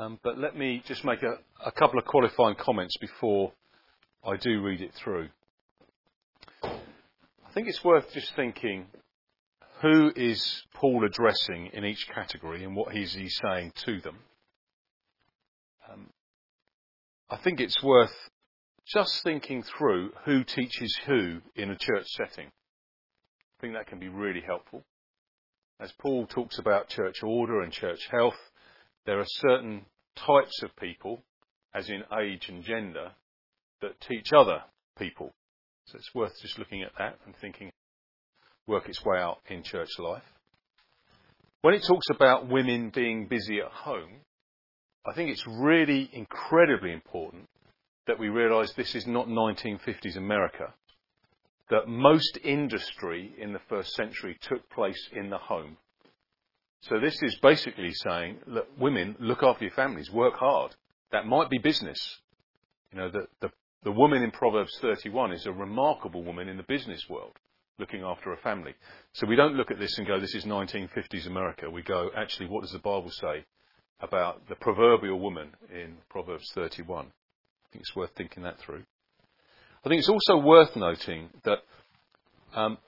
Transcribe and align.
Um, 0.00 0.18
but 0.22 0.38
let 0.38 0.56
me 0.56 0.82
just 0.86 1.04
make 1.04 1.22
a, 1.22 1.72
couple 1.72 1.98
of 1.98 2.06
qualifying 2.06 2.54
comments 2.54 2.96
before 2.96 3.52
I 4.24 4.38
do 4.38 4.62
read 4.62 4.80
it 4.80 4.94
through. 4.94 5.28
I 6.64 7.52
think 7.52 7.68
it's 7.68 7.84
worth 7.84 8.10
just 8.14 8.34
thinking 8.34 8.86
who 9.82 10.10
is 10.16 10.62
Paul 10.72 11.04
addressing 11.04 11.66
in 11.74 11.84
each 11.84 12.08
category 12.14 12.64
and 12.64 12.74
what 12.74 12.96
is 12.96 13.12
he 13.12 13.28
saying 13.28 13.72
to 13.84 14.00
them. 14.00 14.16
Um, 15.92 16.06
I 17.28 17.36
think 17.36 17.60
it's 17.60 17.82
worth 17.82 18.14
just 18.86 19.22
thinking 19.22 19.62
through 19.62 20.12
who 20.24 20.44
teaches 20.44 20.98
who 21.04 21.42
in 21.54 21.70
a 21.70 21.76
church 21.76 22.06
setting. 22.06 22.46
I 22.46 23.60
think 23.60 23.74
that 23.74 23.86
can 23.86 23.98
be 23.98 24.08
really 24.08 24.42
helpful. 24.46 24.82
As 25.78 25.92
Paul 26.00 26.26
talks 26.26 26.58
about 26.58 26.88
church 26.88 27.22
order 27.22 27.60
and 27.60 27.70
church 27.70 28.08
health, 28.10 28.49
there 29.06 29.20
are 29.20 29.26
certain 29.26 29.86
types 30.16 30.62
of 30.62 30.74
people, 30.76 31.22
as 31.74 31.88
in 31.88 32.02
age 32.20 32.48
and 32.48 32.62
gender, 32.62 33.12
that 33.80 34.00
teach 34.00 34.32
other 34.32 34.62
people. 34.98 35.32
So 35.86 35.96
it's 35.96 36.14
worth 36.14 36.32
just 36.40 36.58
looking 36.58 36.82
at 36.82 36.92
that 36.98 37.18
and 37.26 37.34
thinking, 37.36 37.70
work 38.66 38.88
its 38.88 39.04
way 39.04 39.18
out 39.18 39.38
in 39.48 39.62
church 39.62 39.88
life. 39.98 40.22
When 41.62 41.74
it 41.74 41.84
talks 41.84 42.06
about 42.10 42.48
women 42.48 42.90
being 42.94 43.26
busy 43.26 43.58
at 43.60 43.70
home, 43.70 44.20
I 45.06 45.14
think 45.14 45.30
it's 45.30 45.46
really 45.46 46.08
incredibly 46.12 46.92
important 46.92 47.48
that 48.06 48.18
we 48.18 48.28
realise 48.28 48.72
this 48.72 48.94
is 48.94 49.06
not 49.06 49.28
1950s 49.28 50.16
America. 50.16 50.72
That 51.70 51.88
most 51.88 52.38
industry 52.42 53.34
in 53.38 53.52
the 53.52 53.60
first 53.68 53.92
century 53.92 54.36
took 54.40 54.68
place 54.70 55.08
in 55.12 55.30
the 55.30 55.38
home. 55.38 55.76
So 56.90 56.98
this 56.98 57.22
is 57.22 57.38
basically 57.40 57.92
saying, 57.92 58.38
look, 58.48 58.66
women, 58.76 59.14
look 59.20 59.44
after 59.44 59.62
your 59.62 59.72
families, 59.74 60.10
work 60.10 60.34
hard. 60.34 60.74
That 61.12 61.24
might 61.24 61.48
be 61.48 61.58
business. 61.58 62.18
You 62.90 62.98
know, 62.98 63.08
the, 63.08 63.28
the, 63.40 63.52
the 63.84 63.92
woman 63.92 64.24
in 64.24 64.32
Proverbs 64.32 64.76
31 64.80 65.32
is 65.32 65.46
a 65.46 65.52
remarkable 65.52 66.24
woman 66.24 66.48
in 66.48 66.56
the 66.56 66.64
business 66.64 67.08
world, 67.08 67.38
looking 67.78 68.02
after 68.02 68.32
a 68.32 68.36
family. 68.38 68.74
So 69.12 69.28
we 69.28 69.36
don't 69.36 69.54
look 69.54 69.70
at 69.70 69.78
this 69.78 69.96
and 69.98 70.06
go, 70.06 70.18
this 70.18 70.34
is 70.34 70.44
1950s 70.46 71.28
America. 71.28 71.70
We 71.70 71.82
go, 71.82 72.10
actually, 72.16 72.48
what 72.48 72.62
does 72.62 72.72
the 72.72 72.80
Bible 72.80 73.12
say 73.12 73.44
about 74.00 74.48
the 74.48 74.56
proverbial 74.56 75.20
woman 75.20 75.50
in 75.72 75.94
Proverbs 76.08 76.50
31? 76.56 77.06
I 77.06 77.68
think 77.70 77.82
it's 77.82 77.94
worth 77.94 78.10
thinking 78.16 78.42
that 78.42 78.58
through. 78.58 78.82
I 79.84 79.88
think 79.88 80.00
it's 80.00 80.08
also 80.08 80.38
worth 80.38 80.74
noting 80.74 81.28
that 81.44 81.58
um, 82.52 82.78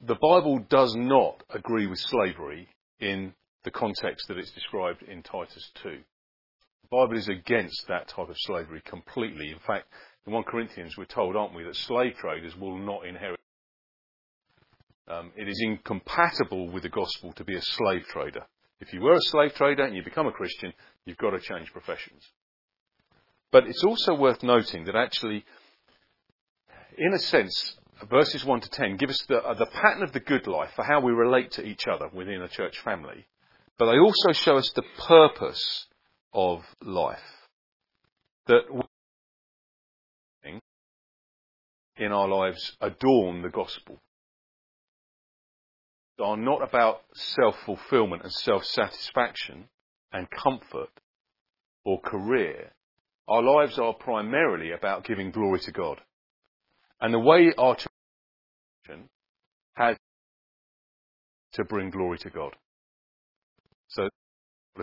the 0.00 0.16
Bible 0.16 0.58
does 0.68 0.96
not 0.96 1.44
agree 1.54 1.86
with 1.86 2.00
slavery 2.00 2.68
in 3.02 3.34
the 3.64 3.70
context 3.70 4.28
that 4.28 4.38
it's 4.38 4.52
described 4.52 5.02
in 5.02 5.22
Titus 5.22 5.70
2. 5.82 5.90
The 5.90 6.88
Bible 6.90 7.18
is 7.18 7.28
against 7.28 7.86
that 7.88 8.08
type 8.08 8.28
of 8.28 8.36
slavery 8.38 8.80
completely. 8.84 9.50
In 9.50 9.58
fact, 9.66 9.86
in 10.26 10.32
1 10.32 10.44
Corinthians, 10.44 10.96
we're 10.96 11.04
told, 11.04 11.36
aren't 11.36 11.54
we, 11.54 11.64
that 11.64 11.76
slave 11.76 12.14
traders 12.14 12.56
will 12.56 12.78
not 12.78 13.06
inherit. 13.06 13.40
Um, 15.08 15.32
it 15.36 15.48
is 15.48 15.60
incompatible 15.60 16.70
with 16.70 16.84
the 16.84 16.88
gospel 16.88 17.32
to 17.32 17.44
be 17.44 17.56
a 17.56 17.62
slave 17.62 18.04
trader. 18.06 18.46
If 18.80 18.92
you 18.92 19.00
were 19.00 19.14
a 19.14 19.20
slave 19.20 19.54
trader 19.54 19.82
and 19.82 19.96
you 19.96 20.04
become 20.04 20.26
a 20.26 20.32
Christian, 20.32 20.72
you've 21.04 21.18
got 21.18 21.30
to 21.30 21.40
change 21.40 21.72
professions. 21.72 22.22
But 23.50 23.66
it's 23.66 23.84
also 23.84 24.14
worth 24.14 24.42
noting 24.42 24.84
that 24.84 24.96
actually, 24.96 25.44
in 26.96 27.12
a 27.12 27.18
sense, 27.18 27.76
verses 28.10 28.44
1 28.44 28.60
to 28.60 28.70
10 28.70 28.96
give 28.96 29.10
us 29.10 29.24
the, 29.28 29.36
uh, 29.36 29.54
the 29.54 29.66
pattern 29.66 30.02
of 30.02 30.12
the 30.12 30.20
good 30.20 30.46
life 30.46 30.70
for 30.74 30.84
how 30.84 31.00
we 31.00 31.12
relate 31.12 31.52
to 31.52 31.62
each 31.62 31.86
other 31.86 32.08
within 32.12 32.42
a 32.42 32.48
church 32.48 32.78
family. 32.80 33.26
But 33.78 33.90
they 33.90 33.98
also 33.98 34.32
show 34.32 34.56
us 34.56 34.70
the 34.74 34.84
purpose 35.06 35.86
of 36.32 36.62
life. 36.82 37.18
That 38.46 38.62
in 41.96 42.12
our 42.12 42.28
lives 42.28 42.76
adorn 42.80 43.42
the 43.42 43.50
gospel. 43.50 43.98
They 46.18 46.24
are 46.24 46.36
not 46.36 46.62
about 46.62 47.02
self-fulfillment 47.14 48.22
and 48.22 48.32
self-satisfaction 48.32 49.68
and 50.12 50.28
comfort 50.30 50.90
or 51.84 52.00
career. 52.00 52.72
Our 53.28 53.42
lives 53.42 53.78
are 53.78 53.94
primarily 53.94 54.72
about 54.72 55.04
giving 55.04 55.30
glory 55.30 55.60
to 55.60 55.72
God. 55.72 56.00
And 57.00 57.12
the 57.12 57.18
way 57.18 57.52
our 57.56 57.76
has 59.74 59.96
to 61.54 61.64
bring 61.64 61.90
glory 61.90 62.18
to 62.18 62.30
God. 62.30 62.54
So, 63.88 64.08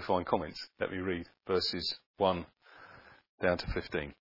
find 0.05 0.25
comments. 0.25 0.59
Let 0.79 0.91
me 0.91 0.99
read 0.99 1.25
verses 1.47 1.97
1 2.17 2.45
down 3.41 3.57
to 3.57 3.67
15. 3.73 4.13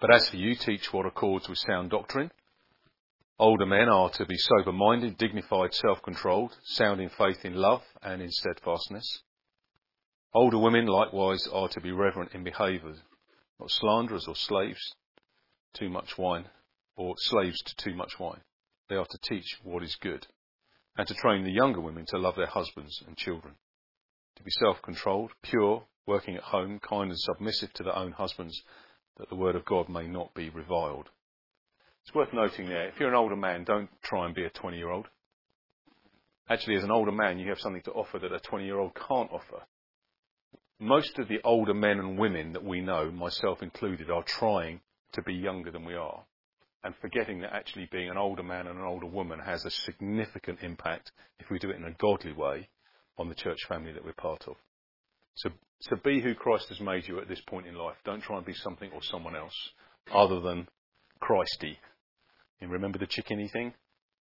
But 0.00 0.14
as 0.14 0.28
for 0.28 0.36
you, 0.36 0.54
teach 0.54 0.92
what 0.92 1.06
accords 1.06 1.48
with 1.48 1.58
sound 1.58 1.90
doctrine. 1.90 2.30
Older 3.38 3.66
men 3.66 3.88
are 3.88 4.10
to 4.10 4.26
be 4.26 4.36
sober 4.36 4.72
minded, 4.72 5.18
dignified, 5.18 5.72
self 5.74 6.02
controlled, 6.02 6.56
sound 6.64 7.00
in 7.00 7.10
faith, 7.10 7.44
in 7.44 7.54
love, 7.54 7.82
and 8.02 8.20
in 8.20 8.30
steadfastness. 8.30 9.22
Older 10.34 10.58
women 10.58 10.86
likewise 10.86 11.46
are 11.52 11.68
to 11.68 11.80
be 11.80 11.92
reverent 11.92 12.32
in 12.32 12.44
behaviour, 12.44 12.94
not 13.60 13.70
slanderers 13.70 14.26
or 14.26 14.34
slaves, 14.34 14.80
too 15.74 15.88
much 15.88 16.18
wine, 16.18 16.46
or 16.96 17.14
slaves 17.18 17.62
to 17.62 17.76
too 17.76 17.94
much 17.94 18.18
wine 18.18 18.40
they 18.88 18.96
are 18.96 19.06
to 19.06 19.18
teach 19.18 19.58
what 19.62 19.82
is 19.82 19.96
good, 20.00 20.26
and 20.96 21.06
to 21.06 21.14
train 21.14 21.44
the 21.44 21.52
younger 21.52 21.80
women 21.80 22.04
to 22.08 22.18
love 22.18 22.36
their 22.36 22.46
husbands 22.46 23.02
and 23.06 23.16
children, 23.16 23.54
to 24.36 24.42
be 24.42 24.50
self-controlled, 24.50 25.32
pure, 25.42 25.84
working 26.06 26.36
at 26.36 26.42
home, 26.42 26.78
kind 26.78 27.10
and 27.10 27.18
submissive 27.18 27.72
to 27.74 27.82
their 27.82 27.96
own 27.96 28.12
husbands, 28.12 28.62
that 29.18 29.28
the 29.28 29.34
word 29.34 29.56
of 29.56 29.64
God 29.64 29.88
may 29.88 30.06
not 30.06 30.34
be 30.34 30.50
reviled. 30.50 31.08
It's 32.04 32.14
worth 32.14 32.32
noting 32.32 32.68
there, 32.68 32.88
if 32.88 33.00
you're 33.00 33.08
an 33.08 33.16
older 33.16 33.36
man, 33.36 33.64
don't 33.64 33.90
try 34.02 34.26
and 34.26 34.34
be 34.34 34.44
a 34.44 34.50
20 34.50 34.76
year 34.76 34.90
old. 34.90 35.08
Actually, 36.48 36.76
as 36.76 36.84
an 36.84 36.92
older 36.92 37.10
man, 37.10 37.40
you 37.40 37.48
have 37.48 37.58
something 37.58 37.82
to 37.82 37.90
offer 37.90 38.20
that 38.20 38.32
a 38.32 38.38
20 38.38 38.64
year 38.64 38.78
old 38.78 38.94
can't 38.94 39.32
offer. 39.32 39.62
Most 40.78 41.18
of 41.18 41.26
the 41.26 41.40
older 41.42 41.74
men 41.74 41.98
and 41.98 42.18
women 42.18 42.52
that 42.52 42.62
we 42.62 42.80
know, 42.80 43.10
myself 43.10 43.62
included, 43.62 44.10
are 44.10 44.22
trying 44.22 44.80
to 45.14 45.22
be 45.22 45.34
younger 45.34 45.72
than 45.72 45.84
we 45.84 45.94
are 45.94 46.24
and 46.86 46.94
forgetting 47.00 47.40
that 47.40 47.52
actually 47.52 47.88
being 47.90 48.08
an 48.08 48.16
older 48.16 48.44
man 48.44 48.68
and 48.68 48.78
an 48.78 48.84
older 48.84 49.06
woman 49.06 49.40
has 49.40 49.64
a 49.64 49.70
significant 49.70 50.60
impact 50.62 51.10
if 51.40 51.50
we 51.50 51.58
do 51.58 51.68
it 51.68 51.76
in 51.76 51.84
a 51.84 51.90
godly 51.98 52.32
way 52.32 52.68
on 53.18 53.28
the 53.28 53.34
church 53.34 53.58
family 53.68 53.92
that 53.92 54.04
we're 54.04 54.12
part 54.12 54.44
of. 54.46 54.54
So, 55.34 55.50
so 55.80 55.96
be 56.04 56.20
who 56.20 56.36
Christ 56.36 56.68
has 56.68 56.78
made 56.80 57.08
you 57.08 57.18
at 57.18 57.26
this 57.28 57.40
point 57.40 57.66
in 57.66 57.74
life. 57.74 57.96
Don't 58.04 58.22
try 58.22 58.36
and 58.36 58.46
be 58.46 58.54
something 58.54 58.88
or 58.94 59.02
someone 59.02 59.34
else 59.34 59.52
other 60.14 60.38
than 60.38 60.68
Christy. 61.18 61.76
And 62.60 62.70
remember 62.70 62.98
the 62.98 63.08
chickeny 63.08 63.50
thing? 63.50 63.74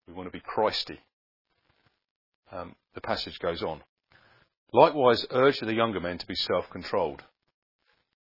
We 0.07 0.15
want 0.15 0.29
to 0.29 0.39
be 0.39 0.45
Christy. 0.45 1.01
Um, 2.53 2.77
the 2.95 3.01
passage 3.01 3.41
goes 3.41 3.65
on. 3.65 3.83
Likewise, 4.73 5.27
urge 5.33 5.59
the 5.59 5.75
younger 5.75 6.01
men 6.01 6.19
to 6.19 6.27
be 6.29 6.37
self-controlled. 6.37 7.25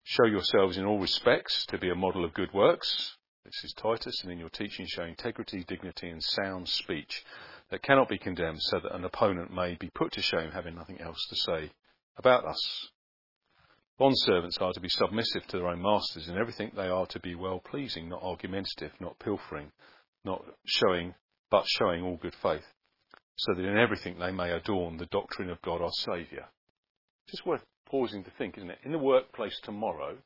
Show 0.04 0.26
yourselves 0.26 0.78
in 0.78 0.86
all 0.86 1.00
respects 1.00 1.68
to 1.68 1.78
be 1.78 1.92
a 1.92 1.96
model 1.96 2.26
of 2.26 2.34
good 2.34 2.52
works, 2.56 3.18
this 3.44 3.64
is 3.64 3.74
Titus, 3.74 4.22
and 4.24 4.32
in 4.32 4.38
your 4.38 4.50
teaching 4.50 4.86
show 4.88 5.04
integrity, 5.04 5.64
dignity, 5.68 6.10
and 6.10 6.22
sound 6.22 6.70
speech 6.70 7.24
that 7.70 7.82
cannot 7.82 8.08
be 8.08 8.18
condemned, 8.18 8.62
so 8.62 8.80
that 8.80 8.96
an 8.96 9.04
opponent 9.04 9.52
may 9.54 9.76
be 9.76 9.90
put 9.90 10.12
to 10.14 10.22
shame, 10.22 10.52
having 10.52 10.76
nothing 10.76 11.02
else 11.02 11.26
to 11.30 11.36
say 11.36 11.72
about 12.18 12.46
us. 12.46 12.90
Bondservants 14.00 14.62
are 14.62 14.74
to 14.74 14.80
be 14.80 14.90
submissive 14.90 15.46
to 15.48 15.58
their 15.58 15.68
own 15.68 15.82
masters. 15.82 16.28
In 16.28 16.38
everything 16.38 16.72
they 16.76 16.88
are 16.88 17.06
to 17.08 17.20
be 17.20 17.36
well 17.36 17.60
pleasing, 17.60 18.10
not 18.10 18.24
argumentative, 18.24 18.92
not 19.00 19.20
pilfering, 19.20 19.72
not 20.24 20.44
showing, 20.66 21.16
but 21.50 21.66
showing 21.68 22.04
all 22.04 22.18
good 22.18 22.36
faith, 22.42 22.66
so 23.38 23.54
that 23.54 23.66
in 23.66 23.78
everything 23.78 24.20
they 24.20 24.32
may 24.32 24.52
adorn 24.52 24.98
the 24.98 25.08
doctrine 25.08 25.50
of 25.50 25.62
God 25.62 25.82
our 25.82 25.92
Saviour. 25.92 26.48
Just 27.30 27.46
worth 27.46 27.64
pausing 27.86 28.24
to 28.24 28.32
think, 28.38 28.58
isn't 28.58 28.72
it? 28.72 28.80
In 28.84 28.92
the 28.92 29.00
workplace 29.00 29.60
tomorrow, 29.64 30.18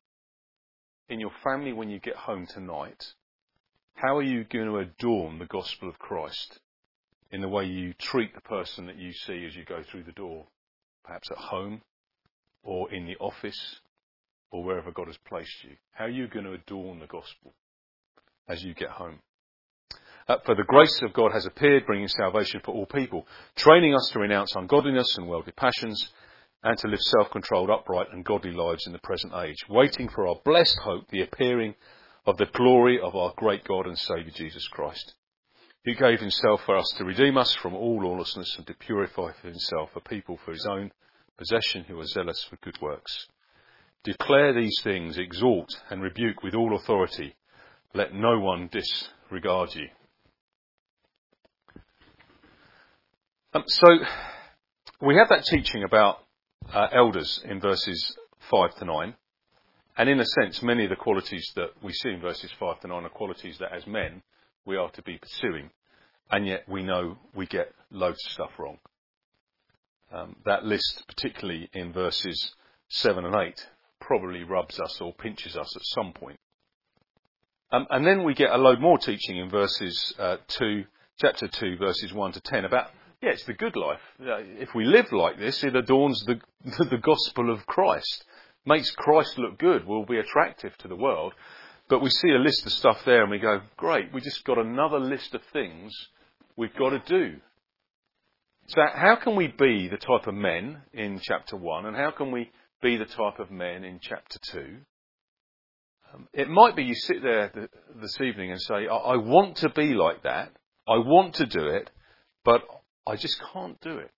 in 1.09 1.19
your 1.19 1.31
family 1.43 1.73
when 1.73 1.89
you 1.89 1.99
get 1.99 2.15
home 2.15 2.47
tonight, 2.47 3.03
how 3.95 4.17
are 4.17 4.23
you 4.23 4.43
going 4.43 4.67
to 4.67 4.77
adorn 4.77 5.39
the 5.39 5.45
gospel 5.45 5.89
of 5.89 5.99
Christ 5.99 6.59
in 7.31 7.41
the 7.41 7.47
way 7.47 7.65
you 7.65 7.93
treat 7.93 8.33
the 8.33 8.41
person 8.41 8.87
that 8.87 8.97
you 8.97 9.11
see 9.13 9.45
as 9.45 9.55
you 9.55 9.63
go 9.65 9.81
through 9.83 10.03
the 10.03 10.11
door, 10.11 10.45
perhaps 11.03 11.29
at 11.31 11.37
home 11.37 11.81
or 12.63 12.91
in 12.91 13.05
the 13.05 13.15
office 13.17 13.79
or 14.51 14.63
wherever 14.63 14.91
God 14.91 15.07
has 15.07 15.17
placed 15.27 15.63
you? 15.63 15.75
How 15.91 16.05
are 16.05 16.09
you 16.09 16.27
going 16.27 16.45
to 16.45 16.53
adorn 16.53 16.99
the 16.99 17.07
gospel 17.07 17.53
as 18.47 18.63
you 18.63 18.73
get 18.73 18.89
home? 18.89 19.19
Uh, 20.27 20.37
for 20.43 20.55
the 20.55 20.63
grace 20.63 21.01
of 21.03 21.13
God 21.13 21.31
has 21.33 21.45
appeared, 21.45 21.85
bringing 21.85 22.07
salvation 22.07 22.59
for 22.63 22.73
all 22.73 22.87
people, 22.87 23.27
training 23.55 23.93
us 23.93 24.09
to 24.11 24.19
renounce 24.19 24.55
ungodliness 24.55 25.17
and 25.17 25.27
worldly 25.27 25.53
passions 25.55 26.09
and 26.65 26.77
to 26.79 26.87
live 26.87 26.99
self-controlled, 26.99 27.69
upright 27.69 28.07
and 28.11 28.25
godly 28.25 28.51
lives 28.51 28.87
in 28.87 28.91
the 28.91 28.99
present 28.99 29.31
age, 29.35 29.63
waiting 29.69 30.09
for 30.09 30.27
our 30.27 30.37
blessed 30.43 30.79
hope, 30.79 31.07
the 31.09 31.21
appearing 31.21 31.75
of 32.25 32.37
the 32.37 32.47
glory 32.47 32.99
of 32.99 33.15
our 33.15 33.31
great 33.37 33.63
God 33.63 33.85
and 33.85 33.97
Saviour 33.97 34.31
Jesus 34.33 34.67
Christ, 34.69 35.13
who 35.85 35.93
gave 35.93 36.19
himself 36.19 36.61
for 36.65 36.75
us 36.75 36.91
to 36.97 37.05
redeem 37.05 37.37
us 37.37 37.53
from 37.53 37.75
all 37.75 38.01
lawlessness 38.01 38.55
and 38.57 38.65
to 38.65 38.73
purify 38.73 39.31
for 39.33 39.47
himself 39.47 39.91
a 39.95 40.01
people 40.01 40.39
for 40.43 40.53
his 40.53 40.65
own 40.65 40.91
possession 41.37 41.83
who 41.83 41.99
are 41.99 42.07
zealous 42.07 42.43
for 42.49 42.57
good 42.63 42.81
works. 42.81 43.27
Declare 44.03 44.53
these 44.53 44.81
things, 44.83 45.19
exhort 45.19 45.69
and 45.91 46.01
rebuke 46.01 46.41
with 46.41 46.55
all 46.55 46.75
authority. 46.75 47.35
Let 47.93 48.11
no 48.11 48.39
one 48.39 48.71
disregard 48.71 49.75
you. 49.75 49.87
Um, 53.53 53.63
so, 53.67 53.87
we 55.01 55.15
have 55.17 55.29
that 55.29 55.45
teaching 55.45 55.83
about 55.83 56.24
uh, 56.73 56.87
elders 56.93 57.41
in 57.45 57.59
verses 57.59 58.15
5 58.49 58.75
to 58.75 58.85
9. 58.85 59.15
And 59.97 60.09
in 60.09 60.19
a 60.19 60.25
sense, 60.25 60.61
many 60.61 60.83
of 60.83 60.89
the 60.89 60.95
qualities 60.95 61.49
that 61.55 61.71
we 61.81 61.93
see 61.93 62.09
in 62.09 62.21
verses 62.21 62.51
5 62.59 62.81
to 62.81 62.87
9 62.87 63.05
are 63.05 63.09
qualities 63.09 63.57
that 63.59 63.71
as 63.71 63.87
men 63.87 64.21
we 64.65 64.75
are 64.75 64.89
to 64.91 65.01
be 65.01 65.17
pursuing. 65.17 65.69
And 66.29 66.45
yet 66.45 66.67
we 66.67 66.83
know 66.83 67.17
we 67.33 67.45
get 67.45 67.73
loads 67.91 68.19
of 68.25 68.31
stuff 68.31 68.51
wrong. 68.57 68.77
Um, 70.11 70.35
that 70.45 70.65
list, 70.65 71.03
particularly 71.07 71.69
in 71.73 71.93
verses 71.93 72.53
7 72.89 73.25
and 73.25 73.35
8, 73.35 73.67
probably 73.99 74.43
rubs 74.43 74.79
us 74.79 74.99
or 75.01 75.13
pinches 75.13 75.55
us 75.55 75.75
at 75.75 75.81
some 75.83 76.13
point. 76.13 76.39
Um, 77.71 77.87
and 77.89 78.05
then 78.05 78.23
we 78.23 78.33
get 78.33 78.51
a 78.51 78.57
load 78.57 78.79
more 78.79 78.97
teaching 78.97 79.37
in 79.37 79.49
verses 79.49 80.13
uh, 80.19 80.37
2, 80.47 80.83
chapter 81.19 81.47
2, 81.47 81.77
verses 81.77 82.13
1 82.13 82.31
to 82.33 82.41
10 82.41 82.65
about, 82.65 82.89
yeah, 83.25 83.31
it's 83.31 83.45
the 83.45 83.53
good 83.53 83.75
life. 83.75 83.99
If 84.19 84.75
we 84.75 84.85
live 84.85 85.11
like 85.11 85.39
this, 85.39 85.63
it 85.63 85.75
adorns 85.75 86.23
the, 86.25 86.39
the 86.85 86.99
gospel 87.01 87.51
of 87.51 87.65
Christ 87.65 88.23
makes 88.67 88.91
Christ 88.91 89.39
look 89.39 89.57
good, 89.57 89.85
will 89.85 90.05
be 90.05 90.19
attractive 90.19 90.77
to 90.79 90.87
the 90.87 90.95
world. 90.95 91.33
But 91.89 92.03
we 92.03 92.09
see 92.11 92.29
a 92.29 92.39
list 92.39 92.65
of 92.67 92.71
stuff 92.71 93.03
there 93.03 93.23
and 93.23 93.31
we 93.31 93.39
go, 93.39 93.61
great, 93.77 94.13
we 94.13 94.21
just 94.21 94.43
got 94.43 94.59
another 94.59 94.99
list 94.99 95.33
of 95.33 95.41
things 95.53 95.91
we've 96.55 96.75
got 96.75 96.91
to 96.91 96.99
do. 96.99 97.37
So 98.67 98.81
how 98.93 99.15
can 99.15 99.35
we 99.35 99.47
be 99.47 99.87
the 99.87 99.97
type 99.97 100.27
of 100.27 100.35
men 100.35 100.81
in 100.93 101.19
chapter 101.21 101.57
1 101.57 101.85
and 101.87 101.95
how 101.95 102.11
can 102.11 102.31
we 102.31 102.51
be 102.81 102.97
the 102.97 103.05
type 103.05 103.39
of 103.39 103.49
men 103.49 103.83
in 103.83 103.99
chapter 104.01 104.37
2? 104.51 104.77
Um, 106.13 106.27
it 106.31 106.47
might 106.47 106.75
be 106.75 106.83
you 106.83 106.95
sit 106.95 107.23
there 107.23 107.49
th- 107.49 107.69
this 107.99 108.21
evening 108.21 108.51
and 108.51 108.61
say, 108.61 108.87
I-, 108.87 109.13
I 109.13 109.17
want 109.17 109.57
to 109.57 109.69
be 109.69 109.95
like 109.95 110.23
that. 110.23 110.51
I 110.87 110.97
want 110.97 111.35
to 111.35 111.47
do 111.47 111.65
it, 111.67 111.89
but 112.43 112.61
I 113.07 113.15
just 113.15 113.41
can't 113.53 113.79
do 113.81 113.97
it. 113.97 114.11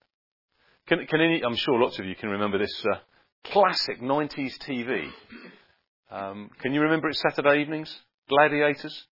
Can, 0.88 1.06
can 1.08 1.20
any, 1.20 1.44
I'm 1.44 1.56
sure 1.56 1.80
lots 1.80 2.00
of 2.00 2.06
you 2.06 2.16
can 2.16 2.30
remember 2.30 2.58
this 2.58 2.86
uh, 2.92 2.98
classic 3.46 4.02
90s 4.02 4.58
TV. 4.60 5.10
Um, 6.10 6.50
can 6.62 6.74
you 6.74 6.82
remember 6.82 7.10
it 7.10 7.16
Saturday 7.16 7.62
evenings? 7.62 7.94
Gladiators? 8.30 9.04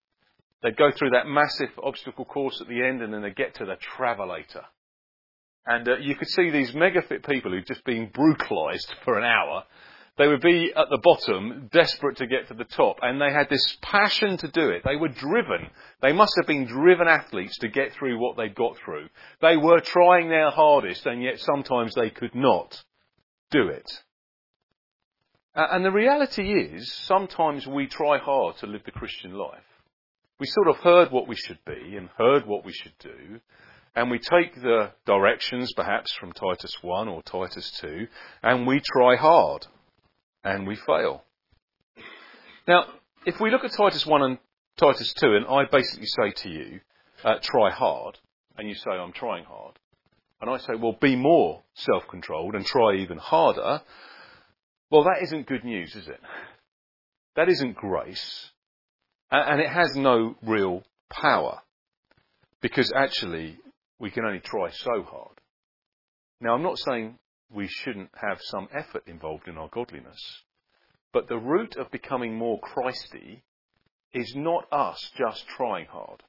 They'd 0.64 0.78
go 0.78 0.92
through 0.92 1.12
that 1.12 1.28
massive 1.28 1.70
obstacle 1.84 2.26
course 2.26 2.60
at 2.62 2.68
the 2.68 2.82
end 2.82 3.02
and 3.02 3.14
then 3.14 3.22
they'd 3.22 3.36
get 3.36 3.56
to 3.56 3.66
the 3.66 3.76
Travelator. 3.98 4.64
And 5.66 5.88
uh, 5.88 5.98
you 5.98 6.16
could 6.16 6.30
see 6.30 6.50
these 6.50 6.74
mega 6.74 7.02
fit 7.02 7.26
people 7.26 7.52
who'd 7.52 7.68
just 7.68 7.84
been 7.84 8.10
brutalized 8.14 8.94
for 9.04 9.18
an 9.18 9.26
hour. 9.26 9.64
They 10.18 10.28
would 10.28 10.42
be 10.42 10.72
at 10.74 10.90
the 10.90 11.00
bottom, 11.04 11.70
desperate 11.74 12.18
to 12.18 12.28
get 12.28 12.48
to 12.48 12.54
the 12.54 12.64
top, 12.64 13.00
and 13.02 13.20
they 13.20 13.34
had 13.34 13.50
this 13.50 13.78
passion 13.82 14.38
to 14.38 14.48
do 14.48 14.70
it. 14.70 14.84
They 14.86 14.96
were 14.96 15.10
driven. 15.10 15.70
They 16.02 16.14
must 16.14 16.34
have 16.38 16.48
been 16.48 16.66
driven 16.66 17.08
athletes 17.08 17.58
to 17.58 17.68
get 17.68 17.92
through 17.92 18.18
what 18.18 18.38
they'd 18.38 18.56
got 18.56 18.78
through. 18.78 19.10
They 19.42 19.58
were 19.58 19.82
trying 19.82 20.30
their 20.30 20.52
hardest, 20.52 21.06
and 21.06 21.22
yet 21.22 21.40
sometimes 21.40 21.94
they 21.96 22.10
could 22.12 22.34
not 22.34 22.82
do 23.52 23.68
it. 23.68 23.90
And 25.54 25.84
the 25.84 25.92
reality 25.92 26.52
is, 26.52 26.92
sometimes 26.94 27.68
we 27.68 27.88
try 27.88 28.18
hard 28.18 28.58
to 28.58 28.68
live 28.68 28.84
the 28.86 28.92
Christian 28.92 29.34
life. 29.34 29.64
We 30.40 30.48
sort 30.48 30.68
of 30.68 30.78
heard 30.78 31.12
what 31.12 31.28
we 31.28 31.36
should 31.36 31.60
be 31.66 31.96
and 31.96 32.10
heard 32.18 32.46
what 32.46 32.66
we 32.66 32.74
should 32.74 32.98
do, 33.00 33.40
and 33.96 34.12
we 34.12 34.20
take 34.20 34.56
the 34.56 34.92
directions 35.06 35.72
perhaps 35.74 36.14
from 36.14 36.34
Titus 36.34 36.74
1 36.82 37.08
or 37.08 37.24
Titus 37.24 37.72
2, 37.80 38.08
and 38.44 38.68
we 38.68 38.82
try 38.94 39.16
hard, 39.16 39.66
and 40.46 40.68
we 40.68 40.76
fail. 40.76 41.24
Now, 42.68 42.86
if 43.26 43.40
we 43.42 43.52
look 43.52 43.64
at 43.64 43.72
Titus 43.76 44.06
1 44.06 44.22
and 44.22 44.38
Titus 44.78 45.14
2, 45.20 45.36
and 45.36 45.46
I 45.48 45.64
basically 45.70 46.06
say 46.06 46.32
to 46.44 46.50
you, 46.50 46.80
uh, 47.24 47.36
try 47.42 47.72
hard, 47.72 48.20
and 48.58 48.70
you 48.70 48.76
say, 48.76 48.92
I'm 48.92 49.12
trying 49.12 49.44
hard, 49.44 49.78
and 50.40 50.50
I 50.50 50.58
say, 50.60 50.76
well, 50.80 50.96
be 51.02 51.16
more 51.16 51.64
self-controlled 51.74 52.56
and 52.56 52.66
try 52.66 52.96
even 52.98 53.18
harder, 53.18 53.82
well, 54.92 55.04
that 55.04 55.24
isn't 55.24 55.48
good 55.48 55.66
news, 55.66 55.96
is 55.96 56.08
it? 56.08 56.22
That 57.36 57.50
isn't 57.50 57.76
grace. 57.76 58.52
And 59.32 59.60
it 59.60 59.70
has 59.70 59.96
no 59.96 60.36
real 60.44 60.84
power. 61.10 61.62
Because 62.62 62.92
actually, 62.96 63.58
we 64.00 64.12
can 64.12 64.24
only 64.26 64.40
try 64.40 64.70
so 64.70 65.04
hard. 65.04 65.42
Now, 66.40 66.54
I'm 66.54 66.64
not 66.64 66.78
saying 66.78 67.18
we 67.52 67.68
shouldn't 67.68 68.10
have 68.16 68.40
some 68.42 68.68
effort 68.74 69.04
involved 69.08 69.48
in 69.48 69.58
our 69.58 69.70
godliness. 69.70 70.20
But 71.14 71.30
the 71.30 71.38
root 71.38 71.76
of 71.78 71.92
becoming 71.92 72.36
more 72.36 72.60
Christy 72.60 73.44
is 74.14 74.34
not 74.36 74.68
us 74.72 75.12
just 75.18 75.48
trying 75.48 75.86
hard. 75.86 76.24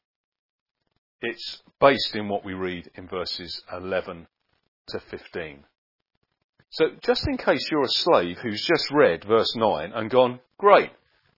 It's 1.21 1.63
based 1.81 2.15
in 2.15 2.29
what 2.29 2.45
we 2.45 2.53
read 2.53 2.91
in 2.95 3.09
verses 3.09 3.63
11 3.73 4.27
to 4.89 5.01
15. 5.01 5.65
So 6.71 6.85
just 7.03 7.27
in 7.27 7.39
case 7.39 7.67
you're 7.71 7.83
a 7.83 7.89
slave 7.89 8.39
who's 8.43 8.65
just 8.67 8.91
read 8.91 9.25
verse 9.25 9.55
9 9.57 9.93
and 9.95 10.11
gone, 10.11 10.41
great, 10.59 10.91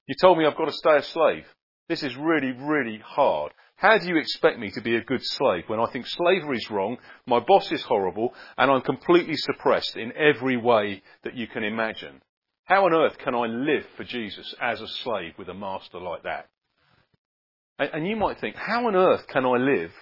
you 0.06 0.14
told 0.20 0.38
me 0.38 0.46
I've 0.46 0.56
got 0.56 0.66
to 0.66 0.72
stay 0.72 0.96
a 0.96 1.02
slave. 1.02 1.44
This 1.88 2.02
is 2.02 2.16
really, 2.16 2.52
really 2.52 3.00
hard. 3.04 3.52
How 3.78 3.96
do 3.96 4.08
you 4.08 4.16
expect 4.16 4.58
me 4.58 4.72
to 4.72 4.80
be 4.80 4.96
a 4.96 5.04
good 5.04 5.24
slave 5.24 5.68
when 5.68 5.78
I 5.78 5.86
think 5.86 6.04
slavery 6.08 6.56
is 6.56 6.68
wrong, 6.68 6.96
my 7.26 7.38
boss 7.38 7.70
is 7.70 7.80
horrible, 7.82 8.34
and 8.56 8.72
I'm 8.72 8.80
completely 8.80 9.36
suppressed 9.36 9.96
in 9.96 10.12
every 10.16 10.56
way 10.56 11.00
that 11.22 11.36
you 11.36 11.46
can 11.46 11.62
imagine? 11.62 12.20
How 12.64 12.86
on 12.86 12.92
earth 12.92 13.16
can 13.18 13.36
I 13.36 13.46
live 13.46 13.86
for 13.96 14.02
Jesus 14.02 14.52
as 14.60 14.80
a 14.80 14.88
slave 14.88 15.34
with 15.38 15.48
a 15.48 15.54
master 15.54 16.00
like 16.00 16.24
that? 16.24 16.48
And 17.78 18.04
you 18.04 18.16
might 18.16 18.40
think, 18.40 18.56
how 18.56 18.88
on 18.88 18.96
earth 18.96 19.28
can 19.28 19.46
I 19.46 19.58
live 19.58 19.92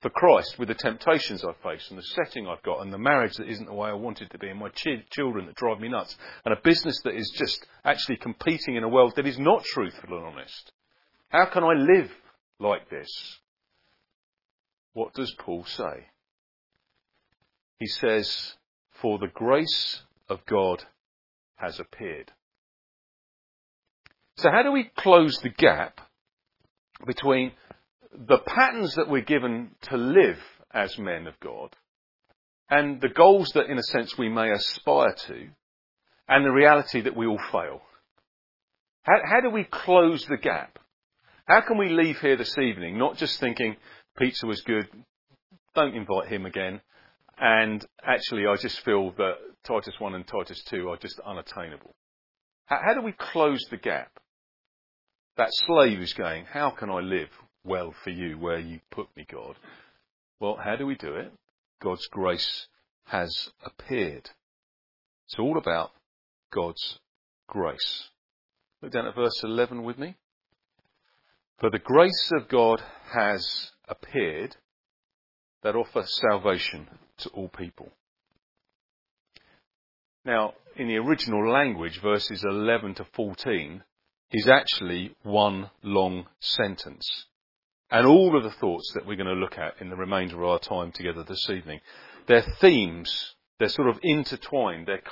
for 0.00 0.10
Christ 0.10 0.58
with 0.58 0.66
the 0.66 0.74
temptations 0.74 1.44
I 1.44 1.52
face 1.62 1.88
and 1.88 1.98
the 2.00 2.02
setting 2.02 2.48
I've 2.48 2.64
got 2.64 2.80
and 2.80 2.92
the 2.92 2.98
marriage 2.98 3.34
that 3.36 3.48
isn't 3.48 3.66
the 3.66 3.72
way 3.72 3.90
I 3.90 3.94
want 3.94 4.22
it 4.22 4.30
to 4.30 4.38
be 4.38 4.48
and 4.48 4.58
my 4.58 4.70
ch- 4.70 5.08
children 5.10 5.46
that 5.46 5.54
drive 5.54 5.78
me 5.78 5.88
nuts 5.88 6.16
and 6.44 6.52
a 6.52 6.60
business 6.64 7.00
that 7.04 7.14
is 7.14 7.30
just 7.36 7.64
actually 7.84 8.16
competing 8.16 8.74
in 8.74 8.82
a 8.82 8.88
world 8.88 9.12
that 9.14 9.26
is 9.28 9.38
not 9.38 9.62
truthful 9.62 10.16
and 10.16 10.26
honest. 10.26 10.72
How 11.28 11.46
can 11.46 11.62
I 11.62 11.74
live 11.74 12.10
like 12.60 12.88
this? 12.90 13.10
What 14.92 15.14
does 15.14 15.34
Paul 15.38 15.64
say? 15.64 16.08
He 17.78 17.86
says, 17.86 18.54
For 19.00 19.18
the 19.18 19.30
grace 19.32 20.02
of 20.28 20.44
God 20.46 20.84
has 21.56 21.80
appeared. 21.80 22.30
So 24.36 24.50
how 24.50 24.62
do 24.62 24.72
we 24.72 24.90
close 24.96 25.36
the 25.42 25.50
gap 25.50 26.00
between 27.06 27.52
the 28.12 28.38
patterns 28.38 28.94
that 28.94 29.08
we're 29.08 29.22
given 29.22 29.70
to 29.82 29.96
live 29.96 30.38
as 30.72 30.98
men 30.98 31.26
of 31.26 31.38
God 31.40 31.74
and 32.70 33.00
the 33.00 33.08
goals 33.08 33.50
that, 33.54 33.68
in 33.68 33.78
a 33.78 33.82
sense, 33.82 34.16
we 34.16 34.28
may 34.28 34.50
aspire 34.50 35.14
to 35.26 35.48
and 36.28 36.44
the 36.44 36.52
reality 36.52 37.00
that 37.02 37.16
we 37.16 37.26
all 37.26 37.40
fail. 37.50 37.82
How, 39.02 39.20
how 39.24 39.40
do 39.40 39.50
we 39.50 39.64
close 39.64 40.24
the 40.26 40.36
gap? 40.36 40.78
How 41.50 41.62
can 41.62 41.78
we 41.78 41.88
leave 41.88 42.20
here 42.20 42.36
this 42.36 42.56
evening 42.58 42.96
not 42.96 43.16
just 43.16 43.40
thinking 43.40 43.74
pizza 44.16 44.46
was 44.46 44.60
good, 44.60 44.88
don't 45.74 45.96
invite 45.96 46.28
him 46.28 46.46
again, 46.46 46.80
and 47.36 47.84
actually 48.04 48.46
I 48.46 48.54
just 48.54 48.80
feel 48.84 49.10
that 49.18 49.34
Titus 49.64 49.98
1 49.98 50.14
and 50.14 50.24
Titus 50.24 50.62
2 50.68 50.88
are 50.90 50.96
just 50.96 51.18
unattainable? 51.26 51.92
How, 52.66 52.78
how 52.86 52.94
do 52.94 53.02
we 53.02 53.10
close 53.10 53.58
the 53.68 53.78
gap? 53.78 54.12
That 55.38 55.48
slave 55.66 56.00
is 56.00 56.12
going, 56.12 56.44
how 56.44 56.70
can 56.70 56.88
I 56.88 57.00
live 57.00 57.30
well 57.64 57.94
for 58.04 58.10
you 58.10 58.38
where 58.38 58.60
you 58.60 58.78
put 58.92 59.08
me, 59.16 59.26
God. 59.28 59.56
Well, 60.38 60.56
how 60.62 60.76
do 60.76 60.86
we 60.86 60.94
do 60.94 61.16
it? 61.16 61.32
God's 61.82 62.06
grace 62.06 62.68
has 63.06 63.50
appeared. 63.64 64.30
It's 65.26 65.38
all 65.38 65.58
about 65.58 65.90
God's 66.52 67.00
grace. 67.48 68.08
Look 68.82 68.92
down 68.92 69.06
at 69.06 69.16
verse 69.16 69.42
11 69.42 69.82
with 69.82 69.98
me. 69.98 70.14
For 71.60 71.68
the 71.68 71.78
grace 71.78 72.30
of 72.32 72.48
God 72.48 72.82
has 73.12 73.70
appeared 73.86 74.56
that 75.62 75.76
offers 75.76 76.18
salvation 76.30 76.88
to 77.18 77.28
all 77.30 77.48
people. 77.48 77.90
Now, 80.24 80.54
in 80.76 80.88
the 80.88 80.96
original 80.96 81.50
language, 81.50 82.00
verses 82.00 82.42
11 82.44 82.94
to 82.94 83.06
14 83.14 83.82
is 84.32 84.48
actually 84.48 85.14
one 85.22 85.70
long 85.82 86.26
sentence 86.40 87.26
and 87.90 88.06
all 88.06 88.36
of 88.36 88.44
the 88.44 88.58
thoughts 88.58 88.92
that 88.94 89.04
we're 89.06 89.16
going 89.16 89.26
to 89.26 89.32
look 89.34 89.58
at 89.58 89.80
in 89.80 89.90
the 89.90 89.96
remainder 89.96 90.42
of 90.42 90.48
our 90.48 90.58
time 90.60 90.92
together 90.92 91.24
this 91.24 91.50
evening. 91.50 91.80
They're 92.26 92.44
themes, 92.60 93.34
they're 93.58 93.68
sort 93.68 93.88
of 93.88 93.98
intertwined, 94.02 94.86
they're 94.86 95.02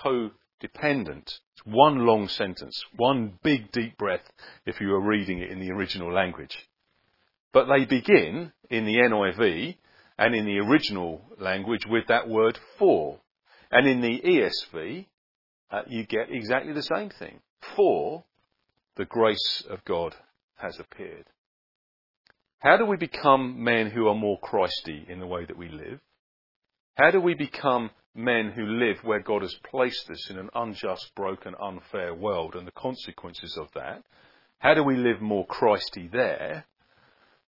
codependent. 0.63 1.27
It's 1.27 1.65
one 1.65 2.07
long 2.07 2.29
sentence, 2.29 2.83
one 2.97 3.39
big 3.43 3.73
deep 3.73 3.97
breath 3.99 4.31
if 4.67 4.81
you 4.81 4.89
were 4.89 5.07
reading 5.07 5.41
it 5.41 5.51
in 5.51 5.61
the 5.61 5.71
original 5.71 6.13
language. 6.13 6.69
But 7.53 7.67
they 7.67 7.85
begin 7.85 8.53
in 8.71 8.85
the 8.85 8.97
NIV 8.97 9.77
and 10.19 10.35
in 10.35 10.45
the 10.45 10.59
original 10.59 11.23
language 11.39 11.87
with 11.89 12.07
that 12.09 12.29
word 12.29 12.59
for. 12.79 13.21
And 13.71 13.87
in 13.87 14.01
the 14.01 14.21
ESV, 14.21 15.07
uh, 15.71 15.83
you 15.87 16.05
get 16.05 16.31
exactly 16.31 16.73
the 16.73 16.83
same 16.83 17.11
thing. 17.11 17.41
For 17.77 18.25
the 18.97 19.05
grace 19.05 19.63
of 19.69 19.85
God 19.85 20.15
has 20.57 20.79
appeared. 20.79 21.27
How 22.59 22.77
do 22.77 22.85
we 22.85 22.97
become 22.97 23.63
men 23.63 23.91
who 23.91 24.09
are 24.09 24.15
more 24.15 24.39
Christy 24.41 25.07
in 25.09 25.21
the 25.21 25.27
way 25.27 25.45
that 25.45 25.57
we 25.57 25.69
live? 25.69 26.01
How 26.95 27.13
do 27.13 27.21
we 27.21 27.35
become 27.35 27.91
men 28.19 28.51
who 28.51 28.67
live 28.67 28.99
where 29.05 29.21
God 29.21 29.43
has 29.43 29.55
placed 29.71 30.11
us 30.11 30.29
in 30.29 30.39
an 30.39 30.51
unjust, 30.53 31.13
broken, 31.15 31.55
unfair 31.63 32.13
world 32.13 32.57
and 32.57 32.67
the 32.67 32.73
consequences 32.73 33.57
of 33.57 33.69
that? 33.75 34.03
How 34.59 34.75
do 34.75 34.83
we 34.83 34.97
live 34.97 35.21
more 35.21 35.47
Christy 35.47 36.09
there? 36.09 36.67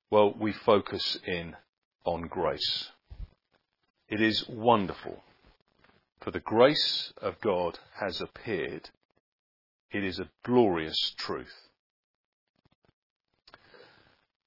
Well, 0.09 0.35
we 0.39 0.53
focus 0.53 1.19
in 1.27 1.57
on 2.05 2.29
grace. 2.29 2.91
It 4.09 4.21
is 4.21 4.47
wonderful, 4.49 5.25
for 6.21 6.31
the 6.31 6.41
grace 6.41 7.13
of 7.21 7.41
God 7.41 7.81
has 7.99 8.21
appeared. 8.21 8.91
It 9.91 10.05
is 10.05 10.21
a 10.21 10.31
glorious 10.45 11.15
truth. 11.19 11.55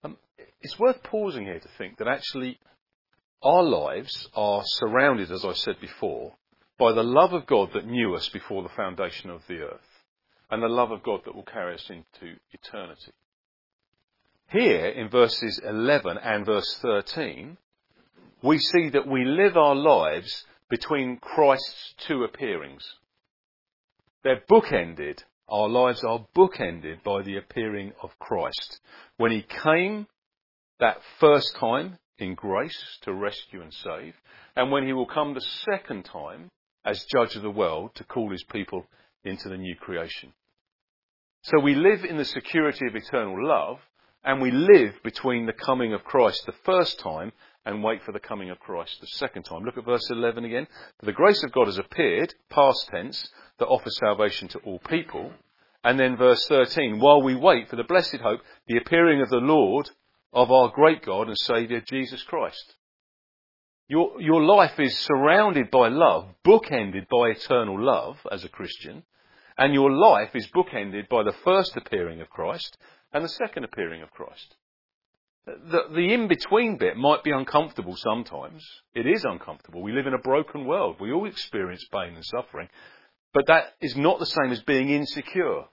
Um, 0.04 0.18
it's 0.62 0.80
worth 0.80 1.04
pausing 1.04 1.44
here 1.44 1.60
to 1.60 1.70
think 1.78 1.98
that 1.98 2.08
actually 2.08 2.60
our 3.42 3.64
lives 3.64 4.28
are 4.34 4.62
surrounded, 4.64 5.32
as 5.32 5.46
I 5.46 5.54
said 5.54 5.80
before, 5.80 6.34
by 6.78 6.92
the 6.92 7.04
love 7.04 7.34
of 7.34 7.46
God 7.46 7.72
that 7.74 7.86
knew 7.86 8.16
us 8.16 8.30
before 8.30 8.64
the 8.64 8.70
foundation 8.70 9.30
of 9.30 9.42
the 9.48 9.60
earth 9.60 10.04
and 10.50 10.62
the 10.62 10.68
love 10.68 10.92
of 10.92 11.04
God 11.04 11.22
that 11.26 11.36
will 11.36 11.44
carry 11.44 11.76
us 11.76 11.90
into 11.90 12.36
eternity. 12.52 13.12
Here 14.50 14.88
in 14.88 15.10
verses 15.10 15.60
11 15.66 16.18
and 16.18 16.46
verse 16.46 16.78
13, 16.82 17.58
we 18.44 18.60
see 18.60 18.90
that 18.90 19.08
we 19.08 19.26
live 19.26 19.58
our 19.58 19.76
lives 19.76 20.46
between 20.70 21.18
Christ's 21.18 21.96
two 22.08 22.24
appearings. 22.24 22.84
They're 24.24 24.44
bookended. 24.50 25.24
Our 25.48 25.70
lives 25.70 26.04
are 26.04 26.26
bookended 26.36 27.04
by 27.04 27.22
the 27.22 27.38
appearing 27.38 27.94
of 28.02 28.18
Christ. 28.20 28.80
When 29.18 29.32
he 29.32 29.44
came 29.64 30.08
that 30.80 30.98
first 31.20 31.56
time 31.56 31.98
in 32.18 32.36
grace 32.36 32.98
to 33.02 33.14
rescue 33.14 33.62
and 33.62 33.74
save, 33.74 34.16
and 34.56 34.72
when 34.72 34.86
he 34.86 34.94
will 34.94 35.06
come 35.06 35.34
the 35.34 35.42
second 35.42 36.04
time 36.04 36.50
as 36.86 37.06
judge 37.06 37.36
of 37.36 37.42
the 37.42 37.50
world 37.50 37.92
to 37.96 38.04
call 38.04 38.32
his 38.32 38.44
people 38.44 38.86
into 39.24 39.50
the 39.50 39.58
new 39.58 39.76
creation. 39.76 40.32
So 41.44 41.60
we 41.60 41.76
live 41.76 42.04
in 42.04 42.18
the 42.18 42.26
security 42.26 42.88
of 42.88 42.96
eternal 42.96 43.48
love, 43.48 43.80
and 44.24 44.42
we 44.42 44.52
live 44.52 44.96
between 45.04 45.46
the 45.46 45.54
coming 45.54 45.94
of 45.94 46.04
Christ 46.04 46.44
the 46.46 46.56
first 46.64 47.00
time 47.00 47.32
and 47.66 47.84
wait 47.84 48.04
for 48.04 48.12
the 48.12 48.20
coming 48.20 48.50
of 48.50 48.60
Christ 48.60 48.98
the 49.02 49.08
second 49.08 49.44
time. 49.44 49.64
Look 49.64 49.78
at 49.78 49.86
verse 49.86 50.10
11 50.10 50.46
again. 50.46 50.68
For 51.00 51.06
the 51.06 51.12
grace 51.12 51.44
of 51.44 51.52
God 51.52 51.68
has 51.68 51.78
appeared, 51.78 52.34
past 52.50 52.88
tense, 52.90 53.28
that 53.60 53.68
offers 53.68 53.98
salvation 53.98 54.48
to 54.50 54.60
all 54.60 54.80
people. 54.80 55.32
And 55.84 56.00
then 56.00 56.18
verse 56.18 56.44
13, 56.48 57.00
while 57.00 57.22
we 57.22 57.36
wait 57.36 57.70
for 57.70 57.76
the 57.76 57.84
blessed 57.84 58.18
hope, 58.18 58.42
the 58.68 58.78
appearing 58.78 59.22
of 59.22 59.30
the 59.30 59.38
Lord, 59.38 59.90
of 60.36 60.52
our 60.52 60.70
great 60.70 61.02
God 61.04 61.28
and 61.28 61.38
Saviour, 61.38 61.82
Jesus 61.90 62.22
Christ. 62.24 62.76
Your, 63.88 64.22
your 64.22 64.44
life 64.44 64.78
is 64.80 64.98
surrounded 65.00 65.72
by 65.72 65.88
love, 65.88 66.28
bookended 66.46 67.08
by 67.08 67.30
eternal 67.30 67.82
love 67.82 68.18
as 68.30 68.44
a 68.44 68.50
Christian, 68.50 69.04
and 69.58 69.74
your 69.74 69.92
life 69.92 70.32
is 70.36 70.50
bookended 70.54 71.08
by 71.08 71.24
the 71.24 71.36
first 71.46 71.78
appearing 71.78 72.20
of 72.20 72.30
Christ 72.30 72.78
and 73.14 73.24
the 73.24 73.30
second 73.30 73.64
appearing 73.64 74.02
of 74.02 74.12
Christ. 74.12 74.56
The, 75.46 75.84
the 75.94 76.14
in 76.14 76.28
between 76.28 76.78
bit 76.78 76.98
might 76.98 77.24
be 77.24 77.32
uncomfortable 77.32 77.96
sometimes. 77.96 78.66
It 78.94 79.06
is 79.06 79.24
uncomfortable. 79.24 79.84
We 79.84 79.94
live 79.94 80.08
in 80.08 80.16
a 80.16 80.20
broken 80.20 80.66
world. 80.66 80.98
We 81.00 81.14
all 81.14 81.28
experience 81.28 81.86
pain 81.94 82.16
and 82.16 82.26
suffering. 82.26 82.68
But 83.34 83.48
that 83.48 83.76
is 83.80 83.96
not 83.96 84.20
the 84.20 84.26
same 84.26 84.52
as 84.52 84.62
being 84.64 84.90
insecure. 84.90 85.66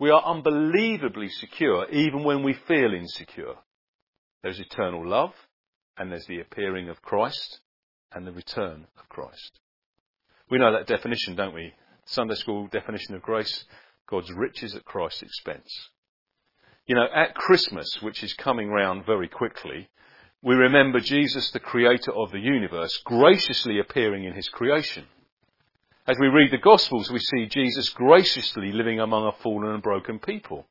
We 0.00 0.08
are 0.08 0.24
unbelievably 0.24 1.28
secure 1.28 1.86
even 1.90 2.24
when 2.24 2.42
we 2.42 2.54
feel 2.54 2.94
insecure. 2.94 3.54
There's 4.42 4.58
eternal 4.58 5.06
love, 5.06 5.34
and 5.98 6.10
there's 6.10 6.24
the 6.26 6.40
appearing 6.40 6.88
of 6.88 7.02
Christ 7.02 7.60
and 8.10 8.26
the 8.26 8.32
return 8.32 8.86
of 8.98 9.08
Christ. 9.10 9.60
We 10.50 10.56
know 10.56 10.72
that 10.72 10.86
definition, 10.86 11.36
don't 11.36 11.54
we? 11.54 11.74
Sunday 12.06 12.34
school 12.34 12.66
definition 12.68 13.14
of 13.14 13.20
grace 13.20 13.66
God's 14.08 14.32
riches 14.32 14.74
at 14.74 14.86
Christ's 14.86 15.22
expense. 15.22 15.70
You 16.86 16.94
know, 16.94 17.06
at 17.14 17.34
Christmas, 17.34 17.98
which 18.00 18.24
is 18.24 18.32
coming 18.32 18.68
round 18.70 19.04
very 19.04 19.28
quickly, 19.28 19.90
we 20.42 20.54
remember 20.54 21.00
Jesus, 21.00 21.50
the 21.50 21.60
creator 21.60 22.12
of 22.12 22.32
the 22.32 22.40
universe, 22.40 22.98
graciously 23.04 23.78
appearing 23.78 24.24
in 24.24 24.32
his 24.32 24.48
creation. 24.48 25.04
As 26.10 26.18
we 26.18 26.26
read 26.26 26.50
the 26.50 26.58
Gospels, 26.58 27.08
we 27.08 27.20
see 27.20 27.46
Jesus 27.46 27.88
graciously 27.90 28.72
living 28.72 28.98
among 28.98 29.28
a 29.28 29.42
fallen 29.44 29.74
and 29.74 29.80
broken 29.80 30.18
people. 30.18 30.66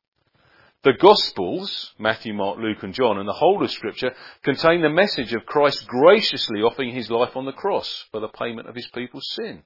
The 0.82 0.92
Gospels, 0.92 1.94
Matthew, 1.98 2.34
Mark, 2.34 2.58
Luke 2.58 2.82
and 2.82 2.92
John, 2.92 3.16
and 3.16 3.26
the 3.26 3.32
whole 3.32 3.64
of 3.64 3.70
Scripture 3.70 4.12
contain 4.42 4.82
the 4.82 4.90
message 4.90 5.32
of 5.32 5.46
Christ 5.46 5.86
graciously 5.86 6.60
offering 6.60 6.94
his 6.94 7.10
life 7.10 7.36
on 7.36 7.46
the 7.46 7.54
cross 7.54 8.04
for 8.10 8.20
the 8.20 8.28
payment 8.28 8.68
of 8.68 8.74
his 8.74 8.88
people's 8.88 9.26
sin. 9.30 9.62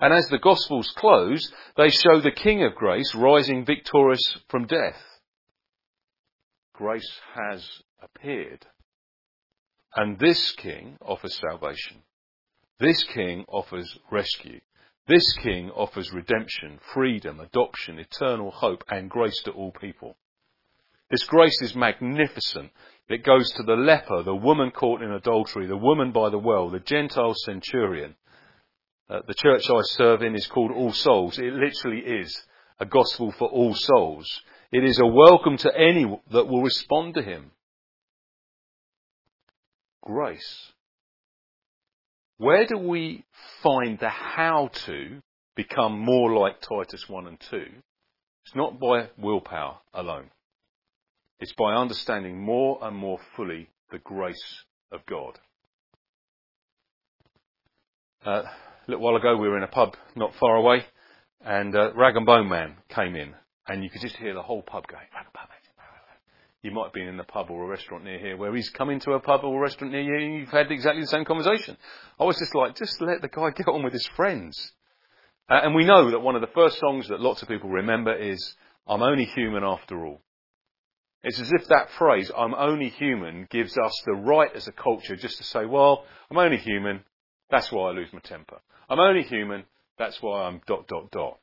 And 0.00 0.14
as 0.14 0.28
the 0.28 0.38
Gospels 0.38 0.90
close, 0.96 1.46
they 1.76 1.90
show 1.90 2.22
the 2.22 2.30
King 2.30 2.64
of 2.64 2.74
grace 2.74 3.14
rising 3.14 3.66
victorious 3.66 4.38
from 4.48 4.66
death. 4.66 4.96
Grace 6.72 7.20
has 7.34 7.68
appeared. 8.02 8.64
And 9.94 10.18
this 10.18 10.52
King 10.52 10.96
offers 11.02 11.36
salvation. 11.36 11.98
This 12.80 13.04
king 13.04 13.44
offers 13.48 13.98
rescue. 14.10 14.60
This 15.06 15.32
king 15.34 15.70
offers 15.70 16.12
redemption, 16.12 16.80
freedom, 16.92 17.38
adoption, 17.38 17.98
eternal 17.98 18.50
hope, 18.50 18.82
and 18.88 19.10
grace 19.10 19.40
to 19.44 19.52
all 19.52 19.70
people. 19.70 20.16
This 21.10 21.22
grace 21.24 21.60
is 21.62 21.76
magnificent. 21.76 22.72
It 23.08 23.22
goes 23.22 23.50
to 23.52 23.62
the 23.62 23.76
leper, 23.76 24.22
the 24.22 24.34
woman 24.34 24.70
caught 24.70 25.02
in 25.02 25.12
adultery, 25.12 25.66
the 25.66 25.76
woman 25.76 26.10
by 26.10 26.30
the 26.30 26.38
well, 26.38 26.70
the 26.70 26.80
Gentile 26.80 27.34
centurion. 27.44 28.16
Uh, 29.08 29.20
the 29.26 29.34
church 29.34 29.68
I 29.70 29.80
serve 29.82 30.22
in 30.22 30.34
is 30.34 30.46
called 30.46 30.72
All 30.72 30.92
Souls. 30.92 31.38
It 31.38 31.52
literally 31.52 32.00
is 32.00 32.42
a 32.80 32.86
gospel 32.86 33.30
for 33.32 33.48
all 33.48 33.74
souls. 33.74 34.40
It 34.72 34.82
is 34.82 34.98
a 34.98 35.06
welcome 35.06 35.58
to 35.58 35.76
any 35.76 36.04
that 36.32 36.48
will 36.48 36.62
respond 36.62 37.14
to 37.14 37.22
him. 37.22 37.52
Grace 40.02 40.72
where 42.38 42.66
do 42.66 42.78
we 42.78 43.24
find 43.62 43.98
the 43.98 44.08
how 44.08 44.70
to 44.86 45.20
become 45.56 45.98
more 45.98 46.36
like 46.38 46.60
Titus 46.60 47.08
1 47.08 47.26
and 47.26 47.40
2? 47.50 47.56
It's 48.46 48.54
not 48.54 48.78
by 48.78 49.08
willpower 49.16 49.78
alone. 49.92 50.30
It's 51.40 51.52
by 51.52 51.74
understanding 51.74 52.40
more 52.40 52.78
and 52.82 52.96
more 52.96 53.18
fully 53.36 53.68
the 53.90 53.98
grace 53.98 54.64
of 54.92 55.04
God. 55.06 55.38
Uh, 58.24 58.42
a 58.42 58.50
little 58.88 59.04
while 59.04 59.16
ago, 59.16 59.36
we 59.36 59.48
were 59.48 59.56
in 59.56 59.62
a 59.62 59.68
pub 59.68 59.96
not 60.16 60.34
far 60.40 60.56
away, 60.56 60.84
and 61.44 61.74
uh, 61.76 61.92
Rag 61.94 62.16
and 62.16 62.26
Bone 62.26 62.48
Man 62.48 62.76
came 62.88 63.16
in, 63.16 63.34
and 63.68 63.84
you 63.84 63.90
could 63.90 64.00
just 64.00 64.16
hear 64.16 64.34
the 64.34 64.42
whole 64.42 64.62
pub 64.62 64.86
going, 64.86 65.06
Rag 65.14 65.26
and 65.26 65.32
Bone 65.32 65.48
Man, 65.48 65.58
you 66.64 66.70
might 66.70 66.84
have 66.84 66.92
been 66.94 67.08
in 67.08 67.20
a 67.20 67.24
pub 67.24 67.50
or 67.50 67.62
a 67.62 67.68
restaurant 67.68 68.04
near 68.04 68.18
here 68.18 68.38
where 68.38 68.54
he's 68.56 68.70
come 68.70 68.88
into 68.88 69.10
a 69.10 69.20
pub 69.20 69.42
or 69.44 69.54
a 69.54 69.60
restaurant 69.60 69.92
near 69.92 70.00
you 70.00 70.16
and 70.16 70.40
you've 70.40 70.48
had 70.48 70.72
exactly 70.72 71.02
the 71.02 71.08
same 71.08 71.26
conversation. 71.26 71.76
I 72.18 72.24
was 72.24 72.38
just 72.38 72.54
like, 72.54 72.74
just 72.74 73.02
let 73.02 73.20
the 73.20 73.28
guy 73.28 73.50
get 73.54 73.68
on 73.68 73.84
with 73.84 73.92
his 73.92 74.08
friends. 74.16 74.72
Uh, 75.46 75.60
and 75.62 75.74
we 75.74 75.84
know 75.84 76.10
that 76.10 76.20
one 76.20 76.36
of 76.36 76.40
the 76.40 76.54
first 76.54 76.78
songs 76.78 77.08
that 77.08 77.20
lots 77.20 77.42
of 77.42 77.48
people 77.48 77.68
remember 77.68 78.16
is, 78.16 78.54
I'm 78.88 79.02
only 79.02 79.26
human 79.26 79.62
after 79.62 80.06
all. 80.06 80.22
It's 81.22 81.38
as 81.38 81.52
if 81.52 81.68
that 81.68 81.90
phrase, 81.98 82.32
I'm 82.34 82.54
only 82.54 82.88
human, 82.88 83.46
gives 83.50 83.76
us 83.76 84.02
the 84.06 84.14
right 84.14 84.50
as 84.54 84.66
a 84.66 84.72
culture 84.72 85.16
just 85.16 85.36
to 85.38 85.44
say, 85.44 85.66
well, 85.66 86.06
I'm 86.30 86.38
only 86.38 86.56
human, 86.56 87.04
that's 87.50 87.70
why 87.70 87.90
I 87.90 87.92
lose 87.92 88.08
my 88.14 88.20
temper. 88.20 88.60
I'm 88.88 89.00
only 89.00 89.22
human, 89.22 89.64
that's 89.98 90.16
why 90.22 90.44
I'm 90.44 90.62
dot, 90.66 90.88
dot, 90.88 91.10
dot. 91.10 91.38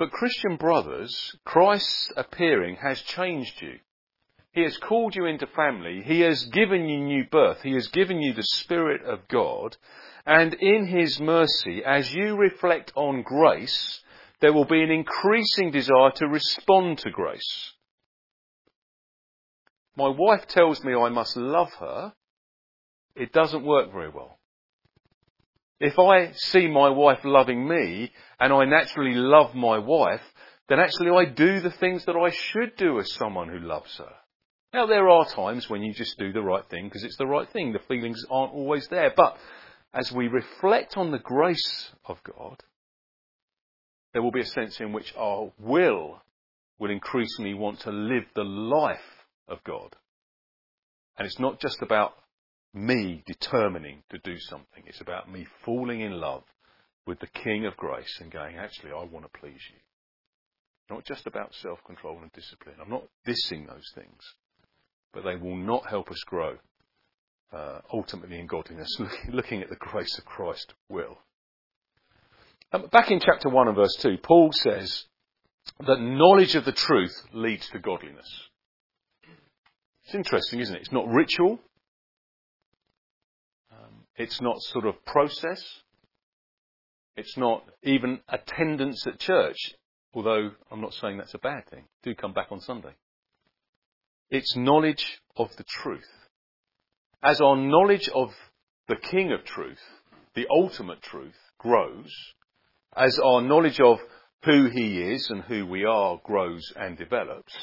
But 0.00 0.12
Christian 0.12 0.56
brothers, 0.56 1.36
Christ's 1.44 2.10
appearing 2.16 2.76
has 2.76 3.02
changed 3.02 3.60
you. 3.60 3.80
He 4.50 4.62
has 4.62 4.78
called 4.78 5.14
you 5.14 5.26
into 5.26 5.46
family. 5.46 6.00
He 6.02 6.20
has 6.20 6.46
given 6.46 6.88
you 6.88 7.00
new 7.00 7.26
birth. 7.30 7.60
He 7.62 7.74
has 7.74 7.86
given 7.88 8.22
you 8.22 8.32
the 8.32 8.42
Spirit 8.42 9.02
of 9.04 9.28
God. 9.28 9.76
And 10.24 10.54
in 10.54 10.86
His 10.86 11.20
mercy, 11.20 11.84
as 11.84 12.14
you 12.14 12.34
reflect 12.34 12.92
on 12.96 13.20
grace, 13.20 14.00
there 14.40 14.54
will 14.54 14.64
be 14.64 14.82
an 14.82 14.90
increasing 14.90 15.70
desire 15.70 16.12
to 16.12 16.28
respond 16.28 16.96
to 17.00 17.10
grace. 17.10 17.72
My 19.96 20.08
wife 20.08 20.46
tells 20.46 20.82
me 20.82 20.94
I 20.94 21.10
must 21.10 21.36
love 21.36 21.74
her. 21.78 22.14
It 23.14 23.34
doesn't 23.34 23.66
work 23.66 23.92
very 23.92 24.08
well. 24.08 24.39
If 25.80 25.98
I 25.98 26.32
see 26.32 26.68
my 26.68 26.90
wife 26.90 27.20
loving 27.24 27.66
me 27.66 28.12
and 28.38 28.52
I 28.52 28.66
naturally 28.66 29.14
love 29.14 29.54
my 29.54 29.78
wife, 29.78 30.22
then 30.68 30.78
actually 30.78 31.10
I 31.10 31.24
do 31.24 31.60
the 31.60 31.70
things 31.70 32.04
that 32.04 32.16
I 32.16 32.30
should 32.30 32.76
do 32.76 32.98
as 32.98 33.12
someone 33.14 33.48
who 33.48 33.58
loves 33.58 33.96
her. 33.96 34.12
Now 34.74 34.86
there 34.86 35.08
are 35.08 35.24
times 35.24 35.68
when 35.68 35.82
you 35.82 35.94
just 35.94 36.18
do 36.18 36.32
the 36.32 36.42
right 36.42 36.68
thing 36.68 36.84
because 36.84 37.02
it's 37.02 37.16
the 37.16 37.26
right 37.26 37.50
thing. 37.50 37.72
The 37.72 37.80
feelings 37.88 38.22
aren't 38.30 38.52
always 38.52 38.86
there. 38.88 39.12
But 39.16 39.36
as 39.92 40.12
we 40.12 40.28
reflect 40.28 40.96
on 40.96 41.10
the 41.10 41.18
grace 41.18 41.90
of 42.04 42.18
God, 42.22 42.62
there 44.12 44.22
will 44.22 44.30
be 44.30 44.42
a 44.42 44.46
sense 44.46 44.80
in 44.80 44.92
which 44.92 45.12
our 45.16 45.50
will 45.58 46.22
will 46.78 46.90
increasingly 46.90 47.54
want 47.54 47.80
to 47.80 47.90
live 47.90 48.24
the 48.34 48.44
life 48.44 48.98
of 49.48 49.62
God. 49.64 49.96
And 51.16 51.26
it's 51.26 51.38
not 51.38 51.60
just 51.60 51.82
about 51.82 52.12
me 52.72 53.22
determining 53.26 54.02
to 54.10 54.18
do 54.18 54.38
something. 54.38 54.84
It's 54.86 55.00
about 55.00 55.30
me 55.30 55.46
falling 55.64 56.00
in 56.00 56.12
love 56.12 56.44
with 57.06 57.18
the 57.20 57.26
King 57.26 57.66
of 57.66 57.76
grace 57.76 58.18
and 58.20 58.30
going, 58.30 58.56
actually, 58.56 58.92
I 58.92 59.04
want 59.04 59.24
to 59.24 59.38
please 59.38 59.60
you. 59.70 60.94
Not 60.94 61.04
just 61.04 61.26
about 61.26 61.54
self-control 61.54 62.18
and 62.22 62.32
discipline. 62.32 62.76
I'm 62.80 62.90
not 62.90 63.06
dissing 63.26 63.66
those 63.66 63.90
things, 63.94 64.20
but 65.12 65.24
they 65.24 65.36
will 65.36 65.56
not 65.56 65.88
help 65.88 66.10
us 66.10 66.22
grow 66.26 66.56
uh, 67.52 67.80
ultimately 67.92 68.38
in 68.38 68.46
godliness. 68.46 68.96
Looking 69.28 69.62
at 69.62 69.68
the 69.68 69.76
grace 69.76 70.18
of 70.18 70.24
Christ 70.24 70.74
will. 70.88 71.18
Um, 72.72 72.86
back 72.92 73.10
in 73.10 73.20
chapter 73.20 73.48
1 73.48 73.68
and 73.68 73.76
verse 73.76 73.96
2, 74.00 74.18
Paul 74.22 74.50
says 74.52 75.06
that 75.86 76.00
knowledge 76.00 76.54
of 76.54 76.64
the 76.64 76.72
truth 76.72 77.14
leads 77.32 77.68
to 77.70 77.78
godliness. 77.78 78.28
It's 80.04 80.14
interesting, 80.14 80.60
isn't 80.60 80.74
it? 80.74 80.82
It's 80.82 80.92
not 80.92 81.08
ritual. 81.08 81.60
It's 84.16 84.40
not 84.40 84.60
sort 84.60 84.86
of 84.86 85.04
process. 85.04 85.62
It's 87.16 87.36
not 87.36 87.64
even 87.82 88.20
attendance 88.28 89.06
at 89.06 89.18
church, 89.18 89.58
although 90.14 90.50
I'm 90.70 90.80
not 90.80 90.94
saying 90.94 91.18
that's 91.18 91.34
a 91.34 91.38
bad 91.38 91.68
thing. 91.70 91.84
Do 92.02 92.14
come 92.14 92.32
back 92.32 92.48
on 92.50 92.60
Sunday. 92.60 92.94
It's 94.30 94.56
knowledge 94.56 95.20
of 95.36 95.48
the 95.56 95.64
truth. 95.64 96.08
As 97.22 97.40
our 97.40 97.56
knowledge 97.56 98.08
of 98.14 98.30
the 98.88 98.96
King 98.96 99.32
of 99.32 99.44
truth, 99.44 99.80
the 100.34 100.46
ultimate 100.50 101.02
truth, 101.02 101.34
grows, 101.58 102.10
as 102.96 103.18
our 103.18 103.42
knowledge 103.42 103.80
of 103.80 103.98
who 104.44 104.68
he 104.68 105.02
is 105.02 105.28
and 105.30 105.42
who 105.42 105.66
we 105.66 105.84
are 105.84 106.20
grows 106.24 106.72
and 106.76 106.96
develops, 106.96 107.54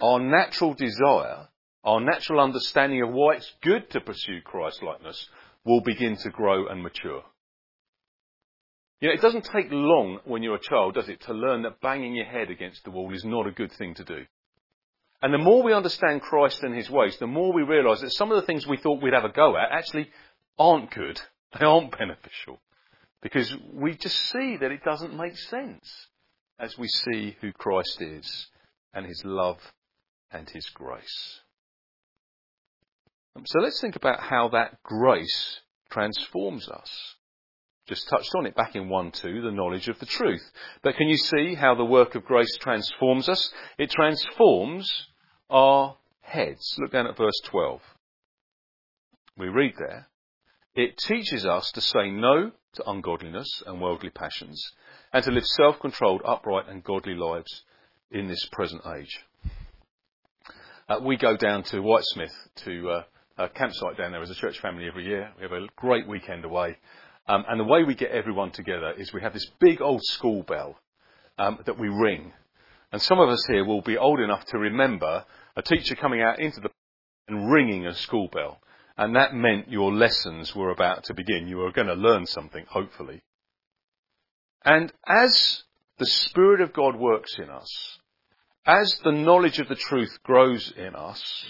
our 0.00 0.20
natural 0.20 0.74
desire, 0.74 1.48
our 1.86 2.00
natural 2.00 2.40
understanding 2.40 3.00
of 3.02 3.12
why 3.12 3.36
it's 3.36 3.52
good 3.62 3.88
to 3.90 4.00
pursue 4.00 4.40
Christ 4.44 4.82
likeness 4.82 5.28
will 5.64 5.80
begin 5.80 6.16
to 6.16 6.30
grow 6.30 6.66
and 6.66 6.82
mature. 6.82 7.22
You 9.00 9.08
know, 9.08 9.14
it 9.14 9.22
doesn't 9.22 9.48
take 9.52 9.68
long 9.70 10.18
when 10.24 10.42
you're 10.42 10.56
a 10.56 10.60
child, 10.60 10.94
does 10.94 11.08
it, 11.08 11.20
to 11.22 11.32
learn 11.32 11.62
that 11.62 11.80
banging 11.80 12.14
your 12.14 12.26
head 12.26 12.50
against 12.50 12.82
the 12.84 12.90
wall 12.90 13.14
is 13.14 13.24
not 13.24 13.46
a 13.46 13.52
good 13.52 13.72
thing 13.72 13.94
to 13.94 14.04
do. 14.04 14.24
And 15.22 15.32
the 15.32 15.38
more 15.38 15.62
we 15.62 15.72
understand 15.72 16.22
Christ 16.22 16.62
and 16.62 16.74
his 16.74 16.90
ways, 16.90 17.16
the 17.18 17.26
more 17.26 17.52
we 17.52 17.62
realise 17.62 18.00
that 18.00 18.12
some 18.12 18.32
of 18.32 18.40
the 18.40 18.46
things 18.46 18.66
we 18.66 18.78
thought 18.78 19.02
we'd 19.02 19.14
have 19.14 19.24
a 19.24 19.30
go 19.30 19.56
at 19.56 19.70
actually 19.72 20.10
aren't 20.58 20.90
good. 20.90 21.20
They 21.58 21.64
aren't 21.64 21.96
beneficial. 21.96 22.60
Because 23.22 23.54
we 23.72 23.94
just 23.94 24.16
see 24.30 24.58
that 24.60 24.72
it 24.72 24.84
doesn't 24.84 25.16
make 25.16 25.38
sense 25.38 25.88
as 26.58 26.76
we 26.76 26.88
see 26.88 27.36
who 27.40 27.52
Christ 27.52 28.02
is 28.02 28.48
and 28.92 29.06
his 29.06 29.22
love 29.24 29.58
and 30.30 30.50
his 30.50 30.68
grace. 30.70 31.40
So 33.44 33.60
let's 33.60 33.80
think 33.80 33.96
about 33.96 34.20
how 34.20 34.48
that 34.48 34.82
grace 34.82 35.60
transforms 35.90 36.68
us. 36.68 36.90
Just 37.88 38.08
touched 38.08 38.34
on 38.36 38.46
it 38.46 38.56
back 38.56 38.74
in 38.74 38.88
1 38.88 39.12
2, 39.12 39.42
the 39.42 39.52
knowledge 39.52 39.88
of 39.88 39.98
the 39.98 40.06
truth. 40.06 40.42
But 40.82 40.96
can 40.96 41.08
you 41.08 41.16
see 41.16 41.54
how 41.54 41.74
the 41.74 41.84
work 41.84 42.14
of 42.14 42.24
grace 42.24 42.56
transforms 42.56 43.28
us? 43.28 43.52
It 43.78 43.90
transforms 43.90 44.90
our 45.48 45.96
heads. 46.20 46.76
Look 46.78 46.92
down 46.92 47.06
at 47.06 47.16
verse 47.16 47.38
12. 47.44 47.80
We 49.38 49.48
read 49.48 49.74
there, 49.78 50.08
it 50.74 50.98
teaches 50.98 51.46
us 51.46 51.70
to 51.72 51.80
say 51.80 52.10
no 52.10 52.52
to 52.74 52.90
ungodliness 52.90 53.62
and 53.66 53.80
worldly 53.80 54.10
passions, 54.10 54.62
and 55.12 55.24
to 55.24 55.30
live 55.30 55.46
self-controlled, 55.46 56.22
upright 56.24 56.68
and 56.68 56.84
godly 56.84 57.14
lives 57.14 57.64
in 58.10 58.28
this 58.28 58.44
present 58.52 58.82
age. 58.98 59.20
Uh, 60.88 61.00
we 61.02 61.16
go 61.16 61.36
down 61.36 61.62
to 61.64 61.78
Whitesmith 61.78 62.34
to 62.56 62.90
uh, 62.90 63.02
campsite 63.54 63.96
down 63.96 64.12
there 64.12 64.22
as 64.22 64.30
a 64.30 64.34
church 64.34 64.60
family 64.60 64.86
every 64.86 65.06
year. 65.06 65.30
We 65.36 65.42
have 65.42 65.52
a 65.52 65.66
great 65.76 66.08
weekend 66.08 66.44
away. 66.44 66.76
Um, 67.28 67.44
and 67.48 67.58
the 67.60 67.64
way 67.64 67.82
we 67.84 67.94
get 67.94 68.12
everyone 68.12 68.52
together 68.52 68.92
is 68.96 69.12
we 69.12 69.22
have 69.22 69.32
this 69.32 69.50
big 69.60 69.80
old 69.80 70.02
school 70.04 70.42
bell 70.42 70.78
um, 71.38 71.58
that 71.66 71.78
we 71.78 71.88
ring. 71.88 72.32
And 72.92 73.02
some 73.02 73.18
of 73.18 73.28
us 73.28 73.44
here 73.48 73.64
will 73.64 73.82
be 73.82 73.98
old 73.98 74.20
enough 74.20 74.44
to 74.46 74.58
remember 74.58 75.24
a 75.56 75.62
teacher 75.62 75.96
coming 75.96 76.22
out 76.22 76.38
into 76.38 76.60
the 76.60 76.70
and 77.28 77.50
ringing 77.50 77.86
a 77.86 77.94
school 77.94 78.28
bell. 78.32 78.60
And 78.96 79.16
that 79.16 79.34
meant 79.34 79.70
your 79.70 79.92
lessons 79.92 80.54
were 80.54 80.70
about 80.70 81.04
to 81.04 81.14
begin. 81.14 81.48
You 81.48 81.58
were 81.58 81.72
going 81.72 81.88
to 81.88 81.94
learn 81.94 82.24
something, 82.26 82.64
hopefully. 82.68 83.20
And 84.64 84.92
as 85.06 85.62
the 85.98 86.06
Spirit 86.06 86.60
of 86.60 86.72
God 86.72 86.96
works 86.96 87.36
in 87.38 87.50
us, 87.50 87.98
as 88.64 88.98
the 89.04 89.12
knowledge 89.12 89.58
of 89.58 89.68
the 89.68 89.76
truth 89.76 90.18
grows 90.22 90.72
in 90.76 90.94
us, 90.94 91.44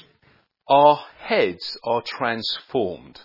our 0.69 1.01
heads 1.19 1.79
are 1.85 2.03
transformed. 2.03 3.21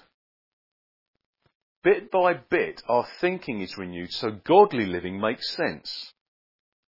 Bit 1.83 2.11
by 2.11 2.35
bit, 2.35 2.83
our 2.87 3.07
thinking 3.19 3.61
is 3.61 3.77
renewed 3.77 4.11
so 4.11 4.31
godly 4.43 4.85
living 4.85 5.19
makes 5.19 5.49
sense. 5.55 6.13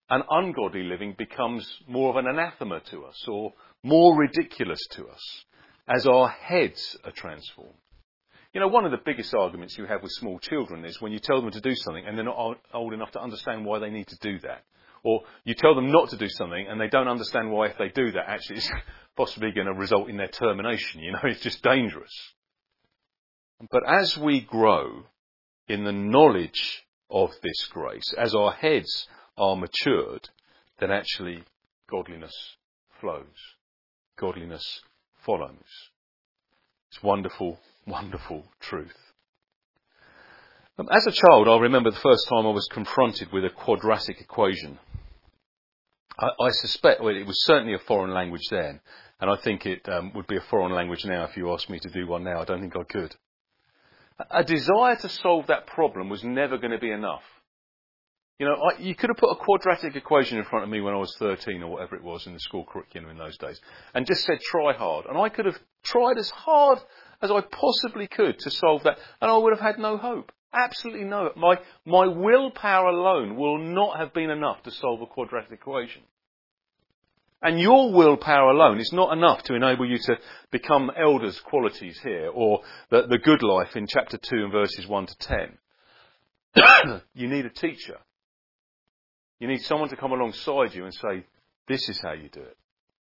And 0.09 0.23
ungodly 0.29 0.83
living 0.83 1.15
becomes 1.17 1.67
more 1.87 2.11
of 2.11 2.17
an 2.17 2.27
anathema 2.27 2.81
to 2.91 3.05
us 3.05 3.27
or 3.27 3.53
more 3.83 4.15
ridiculous 4.15 4.79
to 4.91 5.07
us 5.07 5.45
as 5.87 6.05
our 6.05 6.27
heads 6.27 6.97
are 7.03 7.11
transformed. 7.11 7.73
You 8.53 8.59
know, 8.59 8.67
one 8.67 8.85
of 8.85 8.91
the 8.91 9.01
biggest 9.03 9.33
arguments 9.33 9.75
you 9.77 9.85
have 9.87 10.03
with 10.03 10.11
small 10.11 10.37
children 10.37 10.85
is 10.85 11.01
when 11.01 11.11
you 11.11 11.17
tell 11.17 11.41
them 11.41 11.49
to 11.49 11.61
do 11.61 11.73
something 11.73 12.05
and 12.05 12.15
they're 12.15 12.25
not 12.25 12.59
old 12.71 12.93
enough 12.93 13.11
to 13.11 13.21
understand 13.21 13.65
why 13.65 13.79
they 13.79 13.89
need 13.89 14.07
to 14.09 14.17
do 14.21 14.37
that. 14.39 14.63
Or 15.03 15.21
you 15.43 15.55
tell 15.55 15.73
them 15.73 15.91
not 15.91 16.09
to 16.09 16.17
do 16.17 16.29
something 16.29 16.67
and 16.69 16.79
they 16.79 16.87
don't 16.87 17.07
understand 17.07 17.51
why 17.51 17.67
if 17.67 17.77
they 17.79 17.89
do 17.89 18.11
that 18.11 18.25
actually 18.27 18.57
it's 18.57 18.71
possibly 19.15 19.51
going 19.51 19.67
to 19.67 19.73
result 19.73 20.09
in 20.09 20.17
their 20.17 20.27
termination. 20.27 21.01
You 21.01 21.13
know, 21.13 21.19
it's 21.23 21.41
just 21.41 21.63
dangerous. 21.63 22.13
But 23.71 23.83
as 23.87 24.17
we 24.17 24.41
grow 24.41 25.03
in 25.67 25.83
the 25.83 25.91
knowledge 25.91 26.83
of 27.09 27.31
this 27.41 27.65
grace, 27.67 28.13
as 28.17 28.35
our 28.35 28.51
heads 28.51 29.07
are 29.37 29.55
matured, 29.55 30.29
then 30.79 30.91
actually 30.91 31.43
godliness 31.89 32.33
flows. 32.99 33.25
Godliness 34.17 34.81
follows. 35.25 35.91
It's 36.91 37.01
wonderful, 37.01 37.59
wonderful 37.87 38.45
truth. 38.59 38.97
Um, 40.77 40.89
as 40.91 41.05
a 41.05 41.11
child, 41.11 41.47
I 41.47 41.57
remember 41.57 41.91
the 41.91 41.97
first 41.97 42.27
time 42.29 42.47
I 42.47 42.51
was 42.51 42.67
confronted 42.71 43.31
with 43.31 43.45
a 43.45 43.49
quadratic 43.49 44.19
equation. 44.19 44.79
I, 46.17 46.27
I 46.27 46.49
suspect 46.49 47.01
well, 47.01 47.15
it 47.15 47.27
was 47.27 47.45
certainly 47.45 47.75
a 47.75 47.79
foreign 47.79 48.13
language 48.13 48.47
then, 48.49 48.79
and 49.23 49.31
I 49.31 49.37
think 49.37 49.65
it 49.65 49.87
um, 49.87 50.11
would 50.15 50.27
be 50.27 50.35
a 50.35 50.43
foreign 50.49 50.73
language 50.73 51.05
now 51.05 51.23
if 51.23 51.37
you 51.37 51.53
asked 51.53 51.69
me 51.69 51.79
to 51.79 51.89
do 51.89 52.05
one 52.05 52.25
now. 52.25 52.41
I 52.41 52.43
don't 52.43 52.59
think 52.59 52.75
I 52.75 52.83
could. 52.83 53.15
A 54.29 54.43
desire 54.43 54.97
to 54.97 55.07
solve 55.07 55.47
that 55.47 55.65
problem 55.65 56.09
was 56.09 56.25
never 56.25 56.57
going 56.57 56.71
to 56.71 56.77
be 56.77 56.91
enough. 56.91 57.23
You 58.37 58.47
know, 58.47 58.55
I, 58.55 58.81
you 58.81 58.93
could 58.95 59.09
have 59.09 59.15
put 59.15 59.31
a 59.31 59.37
quadratic 59.37 59.95
equation 59.95 60.39
in 60.39 60.43
front 60.43 60.65
of 60.65 60.69
me 60.69 60.81
when 60.81 60.93
I 60.93 60.97
was 60.97 61.15
13 61.19 61.63
or 61.63 61.71
whatever 61.71 61.95
it 61.95 62.03
was 62.03 62.27
in 62.27 62.33
the 62.33 62.39
school 62.41 62.65
curriculum 62.65 63.11
in 63.11 63.17
those 63.17 63.37
days 63.37 63.61
and 63.93 64.05
just 64.05 64.25
said 64.25 64.41
try 64.41 64.73
hard. 64.73 65.05
And 65.05 65.17
I 65.17 65.29
could 65.29 65.45
have 65.45 65.57
tried 65.85 66.17
as 66.17 66.29
hard 66.29 66.79
as 67.21 67.31
I 67.31 67.39
possibly 67.39 68.07
could 68.07 68.37
to 68.39 68.51
solve 68.51 68.83
that 68.83 68.97
and 69.21 69.31
I 69.31 69.37
would 69.37 69.53
have 69.53 69.65
had 69.65 69.79
no 69.79 69.95
hope. 69.95 70.33
Absolutely 70.53 71.05
no. 71.05 71.31
My, 71.37 71.59
my 71.85 72.07
willpower 72.07 72.89
alone 72.89 73.37
will 73.37 73.57
not 73.57 73.99
have 73.99 74.13
been 74.13 74.31
enough 74.31 74.63
to 74.63 74.71
solve 74.71 75.01
a 75.01 75.05
quadratic 75.05 75.53
equation. 75.53 76.01
And 77.43 77.59
your 77.59 77.91
willpower 77.91 78.51
alone 78.51 78.79
is 78.79 78.93
not 78.93 79.11
enough 79.11 79.43
to 79.43 79.53
enable 79.53 79.85
you 79.85 79.97
to 79.97 80.17
become 80.49 80.89
elders' 80.97 81.41
qualities 81.41 81.99
here 82.01 82.31
or 82.33 82.61
the, 82.89 83.05
the 83.07 83.17
good 83.17 83.43
life 83.43 83.75
in 83.75 83.85
chapter 83.85 84.17
2 84.17 84.35
and 84.37 84.51
verses 84.51 84.87
1 84.87 85.05
to 85.07 85.17
10. 86.55 87.01
you 87.13 87.27
need 87.27 87.45
a 87.45 87.49
teacher. 87.49 87.97
You 89.39 89.49
need 89.49 89.61
someone 89.61 89.89
to 89.89 89.97
come 89.97 90.13
alongside 90.13 90.73
you 90.73 90.85
and 90.85 90.93
say, 90.93 91.25
this 91.67 91.89
is 91.89 91.99
how 92.01 92.13
you 92.13 92.29
do 92.29 92.39
it. 92.39 92.57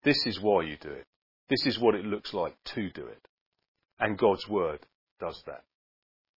This 0.03 0.27
is 0.27 0.41
why 0.41 0.65
you 0.65 0.77
do 0.81 0.91
it. 0.91 1.07
This 1.49 1.65
is 1.67 1.79
what 1.79 1.95
it 1.95 2.05
looks 2.05 2.35
like 2.35 2.57
to 2.75 2.91
do 2.91 3.07
it. 3.07 3.29
And 4.01 4.19
God's 4.19 4.49
Word 4.49 4.81
does 5.21 5.41
that. 5.47 5.63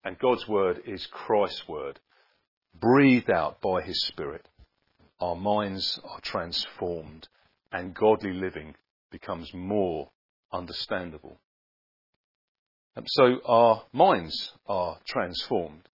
And 0.04 0.20
God's 0.20 0.48
Word 0.48 0.84
is 0.86 1.08
Christ's 1.08 1.68
Word, 1.68 2.00
breathed 2.80 3.32
out 3.32 3.60
by 3.60 3.82
His 3.82 4.06
Spirit. 4.06 4.48
Our 5.20 5.36
minds 5.36 6.00
are 6.04 6.22
transformed 6.22 7.28
and 7.72 7.94
godly 7.94 8.34
living 8.34 8.76
becomes 9.12 9.54
more 9.54 10.10
understandable. 10.52 11.40
And 12.96 13.06
so 13.10 13.40
our 13.46 13.84
minds 13.94 14.54
are 14.66 14.98
transformed. 15.08 15.88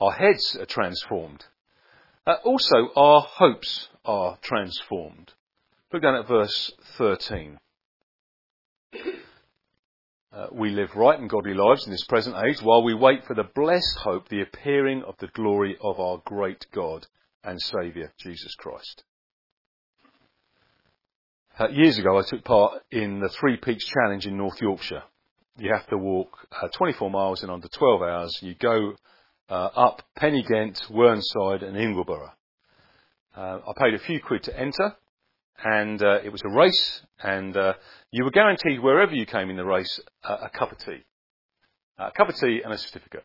Our 0.00 0.12
heads 0.12 0.56
are 0.56 0.66
transformed. 0.66 1.44
Uh, 2.26 2.36
also, 2.44 2.88
our 2.96 3.20
hopes 3.20 3.88
are 4.04 4.38
transformed. 4.42 5.32
Look 5.92 6.02
down 6.02 6.14
at 6.14 6.28
verse 6.28 6.72
13. 6.96 7.58
Uh, 10.30 10.46
we 10.52 10.70
live 10.70 10.94
right 10.94 11.18
and 11.18 11.30
godly 11.30 11.54
lives 11.54 11.86
in 11.86 11.90
this 11.90 12.04
present 12.04 12.36
age 12.46 12.60
while 12.62 12.82
we 12.82 12.94
wait 12.94 13.24
for 13.24 13.34
the 13.34 13.48
blessed 13.54 13.98
hope, 13.98 14.28
the 14.28 14.42
appearing 14.42 15.02
of 15.02 15.16
the 15.18 15.28
glory 15.28 15.76
of 15.80 15.98
our 15.98 16.20
great 16.26 16.66
God 16.72 17.06
and 17.42 17.60
Saviour, 17.60 18.12
Jesus 18.18 18.54
Christ. 18.54 19.04
Uh, 21.58 21.66
years 21.70 21.98
ago, 21.98 22.16
I 22.16 22.22
took 22.22 22.44
part 22.44 22.82
in 22.92 23.18
the 23.18 23.28
Three 23.30 23.56
Peaks 23.56 23.84
Challenge 23.84 24.24
in 24.28 24.36
North 24.36 24.60
Yorkshire. 24.60 25.02
You 25.56 25.72
have 25.72 25.88
to 25.88 25.98
walk 25.98 26.38
uh, 26.52 26.68
24 26.68 27.10
miles 27.10 27.42
in 27.42 27.50
under 27.50 27.66
12 27.66 28.00
hours. 28.00 28.38
You 28.40 28.54
go 28.54 28.92
uh, 29.50 29.68
up 29.74 30.02
Pen 30.16 30.34
y 30.34 30.44
Ghent, 30.48 30.80
Whernside, 30.88 31.64
and 31.64 31.76
Ingleborough. 31.76 32.30
Uh, 33.36 33.58
I 33.66 33.72
paid 33.76 33.94
a 33.94 33.98
few 33.98 34.20
quid 34.20 34.44
to 34.44 34.56
enter, 34.56 34.94
and 35.64 36.00
uh, 36.00 36.20
it 36.24 36.30
was 36.30 36.42
a 36.44 36.48
race, 36.48 37.02
and 37.24 37.56
uh, 37.56 37.72
you 38.12 38.22
were 38.22 38.30
guaranteed 38.30 38.78
wherever 38.78 39.12
you 39.12 39.26
came 39.26 39.50
in 39.50 39.56
the 39.56 39.64
race 39.64 39.98
a 40.22 40.50
cup 40.50 40.70
of 40.70 40.78
tea, 40.78 41.02
a 41.98 42.12
cup 42.12 42.28
of 42.28 42.36
tea 42.36 42.60
and 42.62 42.72
a 42.72 42.78
certificate. 42.78 43.24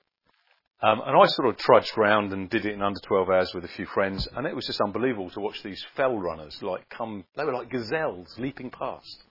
Um, 0.83 1.01
and 1.05 1.15
I 1.15 1.25
sort 1.27 1.47
of 1.47 1.55
trudged 1.55 1.97
round 1.97 2.33
and 2.33 2.49
did 2.49 2.65
it 2.65 2.73
in 2.73 2.81
under 2.81 2.99
12 2.99 3.29
hours 3.29 3.53
with 3.53 3.63
a 3.63 3.69
few 3.69 3.85
friends, 3.85 4.27
and 4.35 4.45
it 4.45 4.53
was 4.53 4.65
just 4.65 4.81
unbelievable 4.81 5.29
to 5.29 5.39
watch 5.39 5.63
these 5.63 5.81
fell 5.95 6.17
runners 6.17 6.61
like 6.61 6.89
come. 6.89 7.23
They 7.37 7.45
were 7.45 7.53
like 7.53 7.69
gazelles 7.69 8.35
leaping 8.37 8.69
past. 8.69 9.23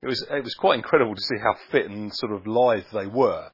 It 0.00 0.06
was 0.06 0.26
it 0.30 0.42
was 0.42 0.54
quite 0.54 0.76
incredible 0.78 1.14
to 1.14 1.20
see 1.20 1.36
how 1.36 1.54
fit 1.70 1.90
and 1.90 2.14
sort 2.14 2.32
of 2.32 2.46
lithe 2.46 2.86
they 2.94 3.06
were. 3.06 3.50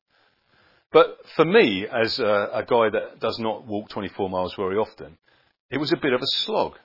But 0.93 1.19
for 1.35 1.45
me, 1.45 1.85
as 1.89 2.21
a, 2.21 2.51
a 2.53 2.65
guy 2.65 2.91
that 2.91 3.19
does 3.19 3.41
not 3.41 3.67
walk 3.67 3.89
24 3.89 4.31
miles 4.31 4.55
very 4.55 4.77
often, 4.77 5.19
it 5.69 5.79
was 5.79 5.93
a 5.93 5.97
bit 5.97 6.13
of 6.13 6.21
a 6.21 6.27
slog. 6.45 6.79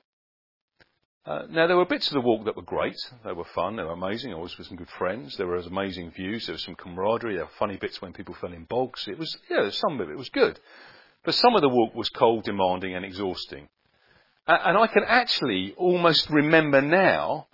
Uh, 1.27 1.41
now, 1.49 1.67
there 1.67 1.75
were 1.75 1.85
bits 1.85 2.07
of 2.07 2.13
the 2.13 2.21
walk 2.21 2.45
that 2.45 2.55
were 2.55 2.61
great. 2.61 2.95
They 3.25 3.33
were 3.33 3.43
fun. 3.53 3.75
They 3.75 3.83
were 3.83 3.91
amazing. 3.91 4.31
I 4.33 4.37
was 4.37 4.57
with 4.57 4.67
some 4.67 4.77
good 4.77 4.89
friends. 4.97 5.35
There 5.35 5.45
were 5.45 5.57
amazing 5.57 6.11
views. 6.11 6.45
There 6.45 6.53
was 6.53 6.63
some 6.63 6.75
camaraderie. 6.75 7.35
There 7.35 7.43
were 7.43 7.51
funny 7.59 7.75
bits 7.75 8.01
when 8.01 8.13
people 8.13 8.33
fell 8.35 8.53
in 8.53 8.63
bogs. 8.63 9.05
It 9.09 9.19
was, 9.19 9.37
yeah, 9.49 9.69
some 9.69 9.99
of 9.99 10.09
it 10.09 10.17
was 10.17 10.29
good. 10.29 10.57
But 11.25 11.35
some 11.35 11.53
of 11.55 11.61
the 11.61 11.67
walk 11.67 11.93
was 11.93 12.07
cold, 12.09 12.45
demanding, 12.45 12.95
and 12.95 13.03
exhausting. 13.03 13.67
And 14.47 14.77
I 14.77 14.87
can 14.87 15.03
actually 15.05 15.73
almost 15.75 16.29
remember 16.29 16.81
now 16.81 17.47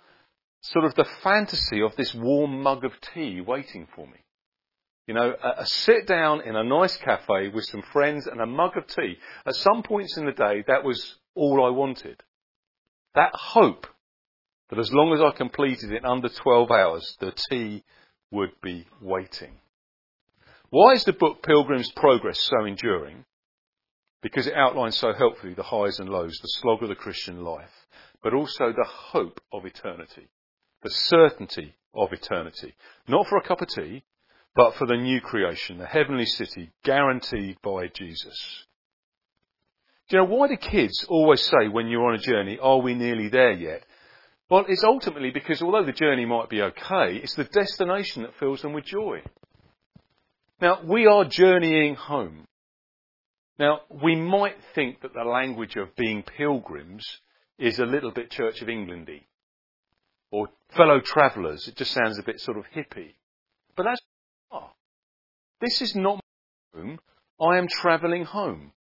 sort 0.60 0.84
of 0.84 0.94
the 0.94 1.08
fantasy 1.24 1.82
of 1.82 1.96
this 1.96 2.14
warm 2.14 2.62
mug 2.62 2.84
of 2.84 2.92
tea 3.12 3.40
waiting 3.40 3.88
for 3.96 4.06
me. 4.06 4.18
You 5.08 5.14
know, 5.14 5.34
a, 5.42 5.62
a, 5.62 5.66
sit 5.66 6.06
down 6.06 6.42
in 6.42 6.54
a 6.54 6.62
nice 6.62 6.96
cafe 6.98 7.48
with 7.48 7.64
some 7.64 7.82
friends 7.92 8.28
and 8.28 8.40
a 8.40 8.46
mug 8.46 8.76
of 8.76 8.86
tea. 8.86 9.18
At 9.44 9.56
some 9.56 9.82
points 9.82 10.16
in 10.16 10.26
the 10.26 10.32
day, 10.32 10.62
that 10.68 10.84
was 10.84 11.16
all 11.34 11.66
I 11.66 11.70
wanted. 11.70 12.22
That 13.14 13.34
hope 13.34 13.86
that 14.70 14.78
as 14.78 14.92
long 14.92 15.12
as 15.12 15.20
I 15.20 15.36
completed 15.36 15.92
it 15.92 15.98
in 15.98 16.04
under 16.04 16.28
12 16.28 16.70
hours, 16.70 17.16
the 17.20 17.32
tea 17.50 17.84
would 18.30 18.60
be 18.62 18.86
waiting. 19.00 19.52
Why 20.70 20.92
is 20.92 21.04
the 21.04 21.12
book 21.12 21.42
Pilgrim's 21.42 21.92
Progress 21.92 22.40
so 22.40 22.64
enduring? 22.64 23.24
Because 24.22 24.46
it 24.46 24.54
outlines 24.54 24.96
so 24.96 25.12
helpfully 25.12 25.54
the 25.54 25.62
highs 25.62 26.00
and 26.00 26.08
lows, 26.08 26.36
the 26.40 26.48
slog 26.48 26.82
of 26.82 26.88
the 26.88 26.94
Christian 26.94 27.44
life, 27.44 27.86
but 28.22 28.34
also 28.34 28.72
the 28.72 28.88
hope 28.88 29.40
of 29.52 29.66
eternity, 29.66 30.28
the 30.82 30.90
certainty 30.90 31.74
of 31.94 32.12
eternity. 32.12 32.74
Not 33.06 33.28
for 33.28 33.38
a 33.38 33.46
cup 33.46 33.60
of 33.60 33.68
tea, 33.68 34.02
but 34.56 34.74
for 34.74 34.86
the 34.86 34.96
new 34.96 35.20
creation, 35.20 35.78
the 35.78 35.86
heavenly 35.86 36.26
city 36.26 36.70
guaranteed 36.82 37.58
by 37.62 37.88
Jesus. 37.88 38.64
Do 40.08 40.16
you 40.16 40.22
know, 40.22 40.28
why 40.28 40.48
do 40.48 40.56
kids 40.56 41.04
always 41.08 41.42
say 41.42 41.68
when 41.68 41.88
you're 41.88 42.06
on 42.06 42.14
a 42.14 42.18
journey, 42.18 42.58
are 42.60 42.78
we 42.78 42.94
nearly 42.94 43.28
there 43.28 43.52
yet? 43.52 43.84
Well, 44.50 44.66
it's 44.68 44.84
ultimately 44.84 45.30
because 45.30 45.62
although 45.62 45.84
the 45.84 45.92
journey 45.92 46.26
might 46.26 46.50
be 46.50 46.60
okay, 46.60 47.16
it's 47.16 47.34
the 47.34 47.44
destination 47.44 48.22
that 48.22 48.36
fills 48.38 48.60
them 48.60 48.74
with 48.74 48.84
joy. 48.84 49.22
Now, 50.60 50.80
we 50.84 51.06
are 51.06 51.24
journeying 51.24 51.94
home. 51.94 52.46
Now, 53.58 53.80
we 54.02 54.14
might 54.16 54.56
think 54.74 55.00
that 55.02 55.14
the 55.14 55.24
language 55.24 55.76
of 55.76 55.96
being 55.96 56.22
pilgrims 56.22 57.04
is 57.58 57.78
a 57.78 57.86
little 57.86 58.10
bit 58.10 58.30
Church 58.30 58.60
of 58.60 58.68
Englandy 58.68 59.22
or 60.30 60.48
fellow 60.76 61.00
travellers. 61.00 61.68
It 61.68 61.76
just 61.76 61.92
sounds 61.92 62.18
a 62.18 62.22
bit 62.22 62.40
sort 62.40 62.58
of 62.58 62.64
hippie. 62.74 63.14
But 63.76 63.84
that's 63.84 64.00
oh, 64.50 64.70
this 65.60 65.80
is 65.80 65.94
not 65.94 66.20
my 66.74 66.80
home. 66.80 66.98
I 67.40 67.58
am 67.58 67.68
travelling 67.68 68.24
home. 68.24 68.72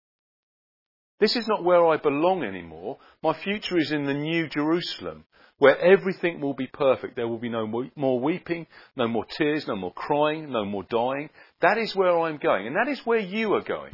This 1.24 1.38
is 1.38 1.48
not 1.48 1.64
where 1.64 1.88
I 1.88 1.96
belong 1.96 2.44
anymore. 2.44 2.98
My 3.24 3.32
future 3.32 3.78
is 3.78 3.94
in 3.94 4.04
the 4.04 4.14
new 4.14 4.50
Jerusalem, 4.50 5.24
where 5.58 5.80
everything 5.80 6.42
will 6.42 6.54
be 6.54 6.68
perfect. 6.68 7.16
There 7.16 7.30
will 7.30 7.38
be 7.38 7.48
no 7.48 7.66
more 7.96 8.20
weeping, 8.20 8.68
no 8.98 9.08
more 9.08 9.24
tears, 9.24 9.66
no 9.66 9.78
more 9.78 9.94
crying, 9.94 10.52
no 10.52 10.66
more 10.66 10.84
dying. 10.84 11.30
That 11.62 11.78
is 11.78 11.96
where 11.96 12.20
I'm 12.20 12.40
going, 12.40 12.68
and 12.68 12.76
that 12.76 12.92
is 12.92 13.06
where 13.06 13.22
you 13.22 13.54
are 13.54 13.62
going. 13.62 13.94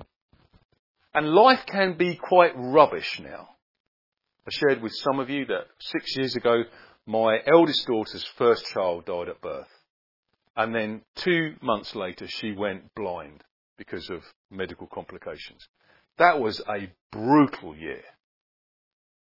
And 1.13 1.29
life 1.29 1.63
can 1.67 1.97
be 1.99 2.15
quite 2.15 2.53
rubbish 2.55 3.19
now. 3.19 3.49
I 4.47 4.49
shared 4.49 4.81
with 4.81 4.93
some 4.95 5.19
of 5.19 5.29
you 5.29 5.45
that 5.45 5.67
six 5.77 6.17
years 6.17 6.35
ago, 6.35 6.63
my 7.05 7.37
eldest 7.45 7.85
daughter's 7.85 8.25
first 8.39 8.65
child 8.73 9.05
died 9.05 9.29
at 9.29 9.39
birth. 9.39 9.69
And 10.57 10.73
then 10.73 11.01
two 11.17 11.57
months 11.61 11.93
later, 11.93 12.25
she 12.27 12.53
went 12.53 12.95
blind 12.95 13.43
because 13.77 14.09
of 14.09 14.23
medical 14.49 14.87
complications. 14.87 15.67
That 16.19 16.39
was 16.39 16.59
a 16.59 16.91
brutal 17.11 17.75
year. 17.75 18.03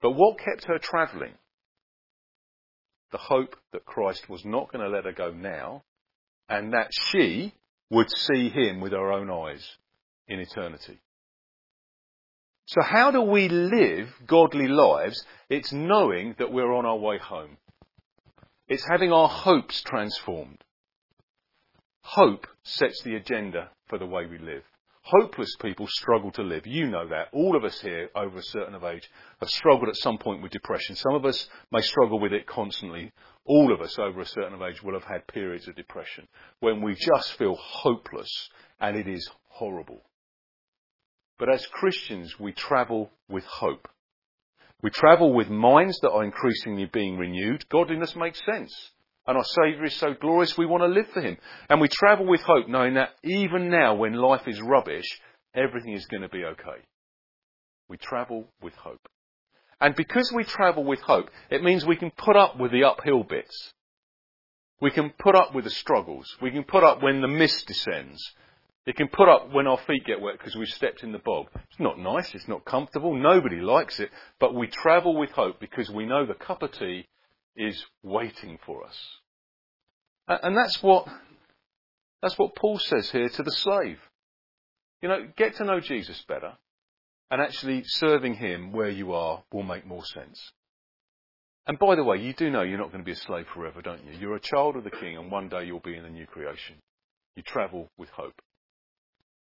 But 0.03 0.13
what 0.13 0.39
kept 0.39 0.65
her 0.67 0.79
travelling? 0.79 1.35
The 3.13 3.19
hope 3.19 3.57
that 3.73 3.85
Christ 3.85 4.29
was 4.29 4.45
not 4.45 4.73
going 4.73 4.85
to 4.85 4.91
let 4.91 5.05
her 5.05 5.13
go 5.13 5.31
now, 5.31 5.83
and 6.49 6.73
that 6.73 6.91
she 7.11 7.55
would 7.91 8.11
see 8.11 8.49
him 8.49 8.81
with 8.81 8.93
her 8.93 9.13
own 9.13 9.31
eyes 9.31 9.67
in 10.29 10.41
eternity. 10.41 10.99
So 12.67 12.83
how 12.83 13.11
do 13.11 13.23
we 13.23 13.49
live 13.49 14.09
godly 14.27 14.69
lives? 14.69 15.25
It's 15.49 15.73
knowing 15.73 16.37
that 16.39 16.53
we're 16.53 16.73
on 16.73 16.87
our 16.87 16.99
way 16.99 17.19
home. 17.19 17.57
It's 18.69 18.87
having 18.89 19.13
our 19.13 19.29
hopes 19.29 19.83
transformed. 19.83 20.63
Hope 22.03 22.47
sets 22.63 23.03
the 23.03 23.17
agenda 23.17 23.71
for 23.89 23.99
the 23.99 24.07
way 24.07 24.27
we 24.27 24.39
live. 24.39 24.63
Hopeless 25.11 25.57
people 25.61 25.89
struggle 25.89 26.31
to 26.31 26.43
live. 26.43 26.69
You 26.69 26.87
know 26.87 27.09
that. 27.09 27.31
All 27.33 27.57
of 27.57 27.65
us 27.65 27.81
here 27.81 28.11
over 28.15 28.39
a 28.39 28.43
certain 28.43 28.77
of 28.77 28.85
age 28.85 29.11
have 29.41 29.49
struggled 29.49 29.89
at 29.89 29.97
some 29.97 30.19
point 30.19 30.41
with 30.41 30.53
depression. 30.53 30.95
Some 30.95 31.15
of 31.15 31.25
us 31.25 31.49
may 31.73 31.81
struggle 31.81 32.21
with 32.21 32.33
it 32.33 32.47
constantly. 32.47 33.11
All 33.45 33.73
of 33.73 33.81
us 33.81 33.99
over 33.99 34.21
a 34.21 34.27
certain 34.27 34.55
of 34.55 34.63
age 34.63 34.81
will 34.85 34.95
have 34.95 35.03
had 35.03 35.27
periods 35.27 35.67
of 35.67 35.75
depression 35.75 36.29
when 36.61 36.81
we 36.81 36.95
just 36.95 37.33
feel 37.33 37.57
hopeless 37.57 38.31
and 38.81 38.97
it 38.97 39.09
is 39.09 39.29
horrible. 39.49 40.01
But 41.41 41.53
as 41.53 41.67
Christians, 41.67 42.39
we 42.39 42.53
travel 42.53 43.11
with 43.29 43.45
hope. 43.47 43.89
We 44.81 44.91
travel 44.91 45.33
with 45.33 45.51
minds 45.51 45.99
that 46.03 46.13
are 46.13 46.23
increasingly 46.23 46.85
being 46.85 47.19
renewed. 47.19 47.69
Godliness 47.69 48.15
makes 48.15 48.41
sense. 48.47 48.93
And 49.27 49.37
our 49.37 49.45
Saviour 49.45 49.85
is 49.85 49.97
so 49.97 50.15
glorious, 50.15 50.57
we 50.57 50.67
want 50.67 50.83
to 50.83 50.89
live 50.89 51.09
for 51.13 51.21
Him. 51.21 51.37
And 51.69 51.81
we 51.81 51.89
travel 51.89 52.27
with 52.27 52.41
hope, 52.41 52.69
knowing 52.69 52.95
that 52.95 53.11
even 53.23 53.71
now, 53.71 53.95
when 53.95 54.15
life 54.15 54.49
is 54.49 54.61
rubbish, 54.61 55.07
everything 55.55 55.93
is 55.93 56.07
going 56.07 56.23
to 56.23 56.29
be 56.29 56.45
okay. 56.45 56.83
We 57.89 57.97
travel 57.97 58.47
with 58.63 58.75
hope. 58.75 59.07
And 59.81 59.95
because 59.95 60.33
we 60.35 60.45
travel 60.45 60.85
with 60.85 61.01
hope, 61.01 61.31
it 61.51 61.63
means 61.63 61.85
we 61.85 61.97
can 61.97 62.11
put 62.11 62.37
up 62.37 62.59
with 62.59 62.71
the 62.71 62.85
uphill 62.85 63.25
bits. 63.25 63.73
We 64.81 64.91
can 64.91 65.11
put 65.19 65.35
up 65.35 65.55
with 65.55 65.65
the 65.65 65.71
struggles. 65.71 66.27
We 66.41 66.51
can 66.51 66.65
put 66.65 66.85
up 66.85 67.03
when 67.03 67.21
the 67.21 67.29
mist 67.29 67.67
descends. 67.67 68.23
It 68.87 68.97
can 68.97 69.09
put 69.09 69.29
up 69.29 69.53
when 69.53 69.67
our 69.67 69.79
feet 69.87 70.07
get 70.07 70.21
wet 70.21 70.39
because 70.39 70.57
we've 70.57 70.69
stepped 70.69 71.03
in 71.03 71.13
the 71.13 71.19
bog. 71.19 71.47
It's 71.55 71.81
not 71.81 71.99
nice. 71.99 72.35
It's 72.35 72.49
not 72.49 72.65
comfortable. 72.65 73.15
Nobody 73.15 73.61
likes 73.61 74.01
it. 74.01 74.11
But 74.39 74.55
we 74.55 74.69
travel 74.69 75.17
with 75.17 75.31
hope 75.31 75.61
because 75.61 75.91
we 75.91 76.07
know 76.07 76.25
the 76.25 76.35
cup 76.35 76.63
of 76.63 76.73
tea 76.73 77.07
is 77.57 77.85
waiting 78.03 78.59
for 78.65 78.85
us. 78.85 78.97
And 80.29 80.57
that's 80.57 80.83
what, 80.83 81.07
that's 82.23 82.39
what 82.39 82.55
Paul 82.55 82.79
says 82.79 83.11
here 83.11 83.29
to 83.29 83.43
the 83.43 83.51
slave. 83.51 83.99
You 85.03 85.09
know, 85.09 85.29
get 85.37 85.57
to 85.57 85.65
know 85.65 85.81
Jesus 85.81 86.23
better, 86.29 86.53
and 87.31 87.41
actually 87.41 87.83
serving 87.85 88.35
him 88.35 88.73
where 88.73 88.91
you 88.91 89.13
are 89.13 89.43
will 89.53 89.63
make 89.63 89.87
more 89.87 90.05
sense. 90.05 90.41
And 91.67 91.79
by 91.79 91.95
the 91.95 92.05
way, 92.05 92.19
you 92.19 92.33
do 92.33 92.51
know 92.51 92.63
you're 92.63 92.79
not 92.79 92.93
going 92.93 93.03
to 93.03 93.07
be 93.07 93.13
a 93.13 93.17
slave 93.17 93.47
forever, 93.55 93.81
don't 93.81 94.05
you? 94.05 94.19
You're 94.19 94.37
a 94.37 94.41
child 94.41 94.77
of 94.77 94.85
the 94.85 94.91
king, 94.91 95.17
and 95.17 95.31
one 95.31 95.49
day 95.49 95.65
you'll 95.65 95.81
be 95.81 95.97
in 95.97 96.03
the 96.03 96.11
new 96.11 96.27
creation. 96.27 96.77
You 97.37 97.43
travel 97.43 97.89
with 97.97 98.09
hope. 98.11 98.41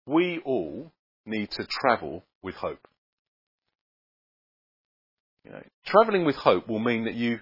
We 0.06 0.40
all 0.44 0.92
need 1.24 1.50
to 1.52 1.66
travel 1.66 2.24
with 2.42 2.54
hope. 2.56 2.86
You 5.44 5.52
know, 5.52 5.62
traveling 5.84 6.24
with 6.24 6.36
hope 6.36 6.68
will 6.68 6.80
mean 6.80 7.04
that 7.04 7.14
you 7.14 7.38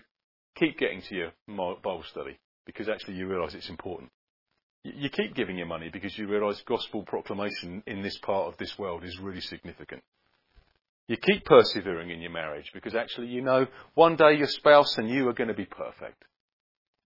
keep 0.57 0.79
getting 0.79 1.03
to 1.03 1.15
your 1.15 1.31
Bible 1.49 2.05
study 2.11 2.39
because 2.67 2.89
actually 2.89 3.15
you 3.15 3.27
realise 3.27 3.55
it's 3.55 3.69
important. 3.69 4.11
You 4.85 5.09
keep 5.09 5.35
giving 5.35 5.57
your 5.57 5.67
money 5.67 5.89
because 5.93 6.17
you 6.19 6.29
realise 6.29 6.63
gospel 6.67 7.03
proclamation 7.05 7.83
in 7.87 8.03
this 8.03 8.19
part 8.19 8.49
of 8.49 8.59
this 8.59 8.79
world 8.79 9.03
is 9.05 9.19
really 9.19 9.41
significant. 9.41 10.03
You 11.09 11.17
keep 11.17 11.45
persevering 11.45 12.11
in 12.11 12.21
your 12.21 12.31
marriage 12.31 12.71
because 12.73 12.95
actually 12.95 13.29
you 13.29 13.43
know 13.43 13.67
one 13.95 14.17
day 14.17 14.37
your 14.37 14.47
spouse 14.47 14.97
and 14.99 15.09
you 15.09 15.29
are 15.29 15.35
going 15.35 15.49
to 15.49 15.55
be 15.55 15.67
perfect. 15.67 16.25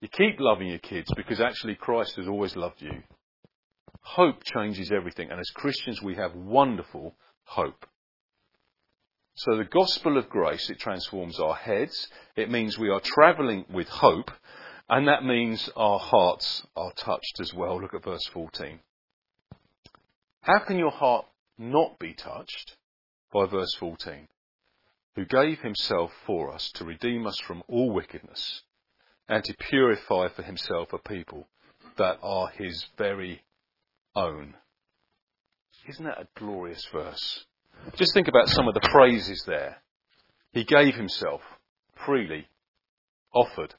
You 0.00 0.08
keep 0.08 0.38
loving 0.38 0.68
your 0.68 0.78
kids 0.78 1.08
because 1.16 1.40
actually 1.40 1.74
Christ 1.74 2.16
has 2.16 2.28
always 2.28 2.54
loved 2.54 2.80
you. 2.80 3.02
Hope 4.00 4.42
changes 4.44 4.92
everything, 4.92 5.30
and 5.30 5.40
as 5.40 5.50
Christians 5.54 6.00
we 6.00 6.14
have 6.14 6.34
wonderful 6.34 7.14
hope. 7.44 7.84
So 9.38 9.57
the 9.57 9.64
gospel 9.64 10.18
of 10.18 10.29
grace, 10.29 10.68
it 10.68 10.81
transforms 10.81 11.38
our 11.38 11.55
heads. 11.55 12.09
It 12.35 12.51
means 12.51 12.77
we 12.77 12.90
are 12.90 13.01
travelling 13.01 13.66
with 13.72 13.88
hope. 13.88 14.33
And 14.88 15.07
that 15.07 15.22
means 15.24 15.70
our 15.77 16.01
hearts 16.01 16.66
are 16.74 16.90
touched 16.96 17.38
as 17.40 17.55
well. 17.55 17.81
Look 17.81 17.94
at 17.94 18.03
verse 18.03 18.27
14. 18.33 18.81
How 20.40 20.59
can 20.66 20.77
your 20.77 20.90
heart 20.90 21.24
not 21.57 22.01
be 22.01 22.14
touched? 22.14 22.77
By 23.33 23.46
verse 23.46 23.72
14. 23.79 24.27
Who 25.14 25.24
gave 25.24 25.61
himself 25.61 26.11
for 26.27 26.53
us 26.53 26.72
to 26.72 26.85
redeem 26.85 27.24
us 27.24 27.38
from 27.38 27.62
all 27.68 27.92
wickedness 27.92 28.62
and 29.29 29.44
to 29.44 29.55
purify 29.70 30.29
for 30.35 30.42
himself 30.42 30.92
a 30.92 30.98
people 30.98 31.46
that 31.96 32.18
are 32.22 32.48
his 32.48 32.87
very 32.96 33.44
own. 34.16 34.55
Isn't 35.88 36.07
that 36.07 36.22
a 36.22 36.29
glorious 36.35 36.85
verse? 36.92 37.44
Just 37.96 38.14
think 38.14 38.29
about 38.29 38.48
some 38.48 38.68
of 38.68 38.74
the 38.74 38.88
phrases 38.92 39.42
there. 39.46 39.83
He 40.53 40.64
gave 40.64 40.94
himself 40.94 41.40
freely, 42.05 42.46
offered 43.35 43.74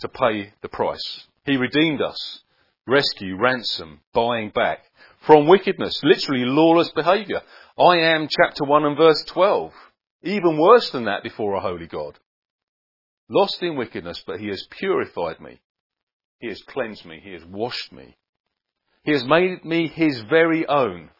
to 0.00 0.08
pay 0.08 0.52
the 0.62 0.68
price. 0.68 1.26
He 1.44 1.56
redeemed 1.56 2.00
us, 2.00 2.40
rescue, 2.86 3.36
ransom, 3.36 4.00
buying 4.12 4.50
back 4.50 4.80
from 5.26 5.46
wickedness, 5.46 6.00
literally 6.02 6.44
lawless 6.44 6.90
behaviour. 6.90 7.42
I 7.78 7.98
am 7.98 8.28
chapter 8.30 8.64
1 8.64 8.84
and 8.84 8.96
verse 8.96 9.22
12. 9.26 9.72
Even 10.22 10.58
worse 10.58 10.90
than 10.90 11.04
that 11.04 11.22
before 11.22 11.54
a 11.54 11.60
holy 11.60 11.86
God. 11.86 12.18
Lost 13.28 13.62
in 13.62 13.76
wickedness, 13.76 14.22
but 14.26 14.40
he 14.40 14.48
has 14.48 14.66
purified 14.70 15.40
me. 15.40 15.60
He 16.40 16.48
has 16.48 16.62
cleansed 16.62 17.04
me. 17.04 17.20
He 17.22 17.32
has 17.32 17.44
washed 17.44 17.92
me. 17.92 18.16
He 19.02 19.12
has 19.12 19.24
made 19.24 19.64
me 19.64 19.88
his 19.88 20.20
very 20.20 20.66
own. 20.66 21.10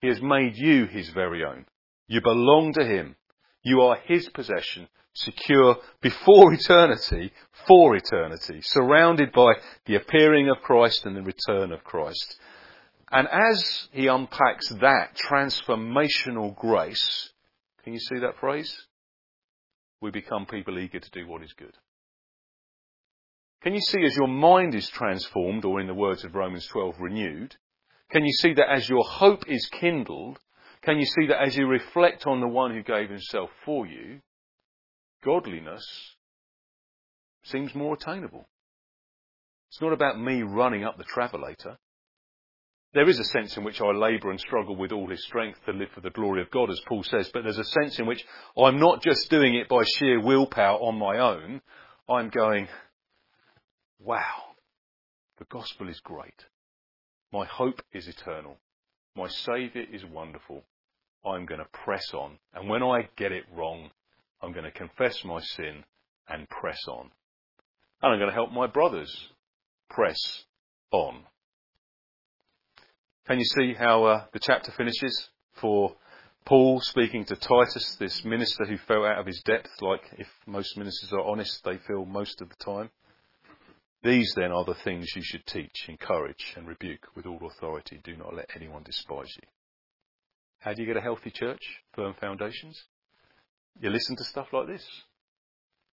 He 0.00 0.08
has 0.08 0.20
made 0.22 0.56
you 0.56 0.86
his 0.86 1.08
very 1.10 1.44
own. 1.44 1.66
You 2.06 2.20
belong 2.20 2.72
to 2.74 2.84
him. 2.84 3.16
You 3.62 3.80
are 3.82 3.98
his 4.04 4.28
possession, 4.28 4.88
secure 5.14 5.76
before 6.00 6.52
eternity, 6.54 7.32
for 7.66 7.96
eternity, 7.96 8.60
surrounded 8.62 9.32
by 9.32 9.54
the 9.86 9.96
appearing 9.96 10.48
of 10.48 10.62
Christ 10.62 11.04
and 11.04 11.16
the 11.16 11.22
return 11.22 11.72
of 11.72 11.84
Christ. 11.84 12.38
And 13.10 13.26
as 13.26 13.88
he 13.92 14.06
unpacks 14.06 14.68
that 14.80 15.16
transformational 15.28 16.54
grace, 16.54 17.30
can 17.82 17.94
you 17.94 18.00
see 18.00 18.18
that 18.20 18.38
phrase? 18.38 18.74
We 20.00 20.10
become 20.10 20.46
people 20.46 20.78
eager 20.78 21.00
to 21.00 21.10
do 21.10 21.26
what 21.26 21.42
is 21.42 21.52
good. 21.54 21.74
Can 23.62 23.74
you 23.74 23.80
see 23.80 24.04
as 24.04 24.14
your 24.14 24.28
mind 24.28 24.74
is 24.74 24.88
transformed, 24.88 25.64
or 25.64 25.80
in 25.80 25.88
the 25.88 25.94
words 25.94 26.22
of 26.22 26.34
Romans 26.34 26.66
12, 26.68 26.94
renewed, 27.00 27.56
can 28.10 28.24
you 28.24 28.32
see 28.32 28.54
that 28.54 28.70
as 28.70 28.88
your 28.88 29.04
hope 29.04 29.44
is 29.48 29.66
kindled, 29.66 30.38
can 30.82 30.98
you 30.98 31.04
see 31.04 31.26
that 31.28 31.42
as 31.42 31.56
you 31.56 31.66
reflect 31.66 32.26
on 32.26 32.40
the 32.40 32.48
one 32.48 32.72
who 32.72 32.82
gave 32.82 33.10
himself 33.10 33.50
for 33.64 33.86
you, 33.86 34.20
godliness 35.24 35.84
seems 37.44 37.74
more 37.74 37.94
attainable? 37.94 38.48
It's 39.70 39.82
not 39.82 39.92
about 39.92 40.20
me 40.20 40.42
running 40.42 40.84
up 40.84 40.96
the 40.96 41.04
travelator. 41.04 41.76
There 42.94 43.08
is 43.08 43.18
a 43.18 43.24
sense 43.24 43.56
in 43.58 43.64
which 43.64 43.82
I 43.82 43.90
labour 43.90 44.30
and 44.30 44.40
struggle 44.40 44.74
with 44.74 44.92
all 44.92 45.10
his 45.10 45.22
strength 45.24 45.58
to 45.66 45.72
live 45.72 45.90
for 45.94 46.00
the 46.00 46.10
glory 46.10 46.40
of 46.40 46.50
God, 46.50 46.70
as 46.70 46.80
Paul 46.88 47.02
says, 47.02 47.30
but 47.34 47.42
there's 47.42 47.58
a 47.58 47.64
sense 47.64 47.98
in 47.98 48.06
which 48.06 48.24
I'm 48.56 48.80
not 48.80 49.02
just 49.02 49.28
doing 49.28 49.54
it 49.54 49.68
by 49.68 49.82
sheer 49.84 50.20
willpower 50.20 50.78
on 50.78 50.98
my 50.98 51.18
own. 51.18 51.60
I'm 52.08 52.30
going, 52.30 52.68
wow, 54.00 54.54
the 55.38 55.44
gospel 55.44 55.90
is 55.90 56.00
great. 56.00 56.46
My 57.32 57.44
hope 57.44 57.82
is 57.92 58.08
eternal. 58.08 58.56
My 59.14 59.28
Saviour 59.28 59.84
is 59.92 60.04
wonderful. 60.04 60.64
I'm 61.24 61.46
going 61.46 61.60
to 61.60 61.66
press 61.84 62.14
on. 62.14 62.38
And 62.54 62.68
when 62.68 62.82
I 62.82 63.08
get 63.16 63.32
it 63.32 63.44
wrong, 63.54 63.90
I'm 64.40 64.52
going 64.52 64.64
to 64.64 64.70
confess 64.70 65.24
my 65.24 65.40
sin 65.40 65.84
and 66.28 66.48
press 66.48 66.78
on. 66.88 67.10
And 68.02 68.12
I'm 68.12 68.18
going 68.18 68.30
to 68.30 68.34
help 68.34 68.52
my 68.52 68.66
brothers 68.66 69.14
press 69.90 70.44
on. 70.90 71.24
Can 73.26 73.38
you 73.38 73.44
see 73.44 73.74
how 73.74 74.04
uh, 74.04 74.24
the 74.32 74.38
chapter 74.38 74.72
finishes 74.72 75.28
for 75.60 75.96
Paul 76.46 76.80
speaking 76.80 77.26
to 77.26 77.36
Titus, 77.36 77.96
this 77.98 78.24
minister 78.24 78.64
who 78.64 78.78
fell 78.78 79.04
out 79.04 79.18
of 79.18 79.26
his 79.26 79.42
depth, 79.44 79.68
like 79.82 80.00
if 80.16 80.28
most 80.46 80.78
ministers 80.78 81.12
are 81.12 81.26
honest, 81.26 81.62
they 81.62 81.76
feel 81.76 82.06
most 82.06 82.40
of 82.40 82.48
the 82.48 82.64
time? 82.64 82.88
These 84.02 84.32
then 84.36 84.52
are 84.52 84.64
the 84.64 84.76
things 84.84 85.12
you 85.16 85.22
should 85.24 85.44
teach, 85.46 85.88
encourage, 85.88 86.54
and 86.56 86.68
rebuke 86.68 87.06
with 87.16 87.26
all 87.26 87.40
authority. 87.46 88.00
Do 88.04 88.16
not 88.16 88.34
let 88.34 88.50
anyone 88.54 88.84
despise 88.84 89.32
you. 89.36 89.48
How 90.60 90.72
do 90.72 90.82
you 90.82 90.86
get 90.86 90.96
a 90.96 91.02
healthy 91.02 91.30
church? 91.30 91.62
Firm 91.94 92.14
foundations? 92.20 92.80
You 93.80 93.90
listen 93.90 94.16
to 94.16 94.24
stuff 94.24 94.48
like 94.52 94.68
this. 94.68 94.84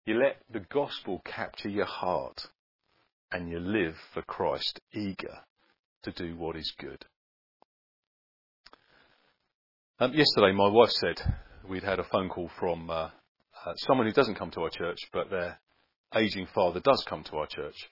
You 0.06 0.20
let 0.20 0.38
the 0.52 0.66
gospel 0.72 1.22
capture 1.26 1.70
your 1.70 1.86
heart 1.86 2.42
and 3.32 3.50
you 3.50 3.60
live 3.60 3.96
for 4.14 4.22
Christ, 4.24 4.80
eager 4.94 5.38
to 6.04 6.12
do 6.12 6.36
what 6.36 6.56
is 6.56 6.74
good. 6.80 7.06
Um, 10.00 10.14
yesterday, 10.14 10.52
my 10.52 10.68
wife 10.68 10.90
said 10.90 11.22
we'd 11.70 11.84
had 11.84 12.00
a 12.00 12.04
phone 12.04 12.30
call 12.30 12.50
from 12.60 12.90
uh, 12.90 13.10
uh, 13.66 13.74
someone 13.78 14.08
who 14.08 14.14
doesn't 14.14 14.36
come 14.36 14.50
to 14.52 14.62
our 14.62 14.70
church, 14.72 14.98
but 15.14 15.30
their 15.30 15.60
aging 16.16 16.48
father 16.54 16.80
does 16.80 17.04
come 17.08 17.24
to 17.26 17.38
our 17.38 17.48
church. 17.48 17.90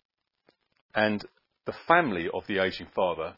And 0.93 1.23
the 1.65 1.73
family 1.87 2.27
of 2.33 2.45
the 2.47 2.59
aging 2.63 2.87
father 2.95 3.35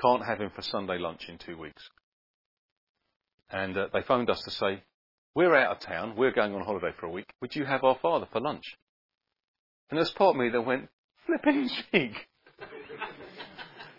can't 0.00 0.24
have 0.24 0.40
him 0.40 0.50
for 0.54 0.62
Sunday 0.62 0.98
lunch 0.98 1.28
in 1.28 1.38
two 1.38 1.56
weeks. 1.56 1.82
And 3.50 3.76
uh, 3.76 3.88
they 3.92 4.02
phoned 4.02 4.30
us 4.30 4.42
to 4.42 4.50
say, 4.50 4.82
We're 5.34 5.54
out 5.54 5.76
of 5.76 5.80
town, 5.80 6.14
we're 6.16 6.32
going 6.32 6.54
on 6.54 6.64
holiday 6.64 6.92
for 6.98 7.06
a 7.06 7.10
week, 7.10 7.32
would 7.40 7.54
you 7.54 7.64
have 7.64 7.84
our 7.84 7.98
father 8.00 8.26
for 8.32 8.40
lunch? 8.40 8.64
And 9.90 9.98
there's 9.98 10.10
part 10.10 10.36
of 10.36 10.40
me 10.40 10.50
that 10.50 10.62
went, 10.62 10.88
Flipping 11.26 11.62
in 11.62 11.70
cheek. 11.92 12.26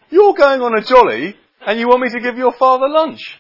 You're 0.10 0.34
going 0.34 0.62
on 0.62 0.78
a 0.78 0.84
jolly 0.84 1.36
and 1.66 1.80
you 1.80 1.88
want 1.88 2.02
me 2.02 2.10
to 2.10 2.20
give 2.20 2.38
your 2.38 2.54
father 2.54 2.88
lunch? 2.90 3.40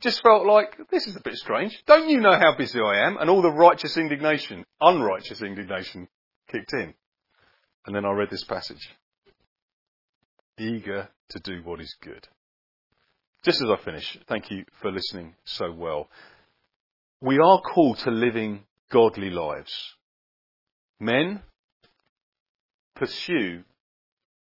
It 0.00 0.04
just 0.04 0.22
felt 0.22 0.46
like, 0.46 0.78
this 0.90 1.06
is 1.06 1.14
a 1.14 1.20
bit 1.20 1.36
strange. 1.36 1.78
Don't 1.84 2.08
you 2.08 2.22
know 2.22 2.32
how 2.32 2.56
busy 2.56 2.80
I 2.80 3.06
am? 3.06 3.18
And 3.18 3.28
all 3.28 3.42
the 3.42 3.52
righteous 3.52 3.98
indignation, 3.98 4.64
unrighteous 4.80 5.42
indignation 5.42 6.08
kicked 6.50 6.72
in. 6.72 6.94
And 7.84 7.94
then 7.94 8.06
I 8.06 8.12
read 8.12 8.30
this 8.30 8.44
passage. 8.44 8.88
Eager 10.58 11.10
to 11.28 11.38
do 11.40 11.60
what 11.64 11.82
is 11.82 11.94
good. 12.00 12.26
Just 13.42 13.60
as 13.60 13.68
I 13.68 13.76
finish, 13.84 14.18
thank 14.26 14.50
you 14.50 14.64
for 14.80 14.90
listening 14.90 15.34
so 15.44 15.70
well. 15.70 16.08
We 17.20 17.38
are 17.38 17.60
called 17.60 17.98
to 17.98 18.10
living 18.10 18.64
godly 18.90 19.28
lives. 19.28 19.74
Men, 20.98 21.42
pursue 22.96 23.64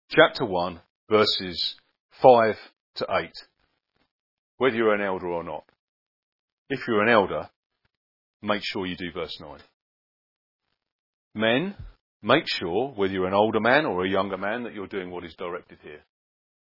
chapter 0.09 0.45
1, 0.45 0.79
verses 1.11 1.75
5 2.23 2.57
to 2.95 3.05
8 3.07 3.29
whether 4.63 4.77
you're 4.77 4.93
an 4.93 5.01
elder 5.01 5.27
or 5.27 5.43
not. 5.43 5.65
If 6.69 6.87
you're 6.87 7.03
an 7.03 7.09
elder, 7.09 7.49
make 8.41 8.61
sure 8.63 8.85
you 8.85 8.95
do 8.95 9.11
verse 9.13 9.37
9. 9.41 9.59
Men, 11.35 11.75
make 12.21 12.45
sure, 12.47 12.93
whether 12.95 13.11
you're 13.11 13.27
an 13.27 13.33
older 13.33 13.59
man 13.59 13.85
or 13.85 14.05
a 14.05 14.09
younger 14.09 14.37
man, 14.37 14.63
that 14.63 14.73
you're 14.73 14.87
doing 14.87 15.11
what 15.11 15.25
is 15.25 15.35
directed 15.35 15.79
here. 15.83 15.99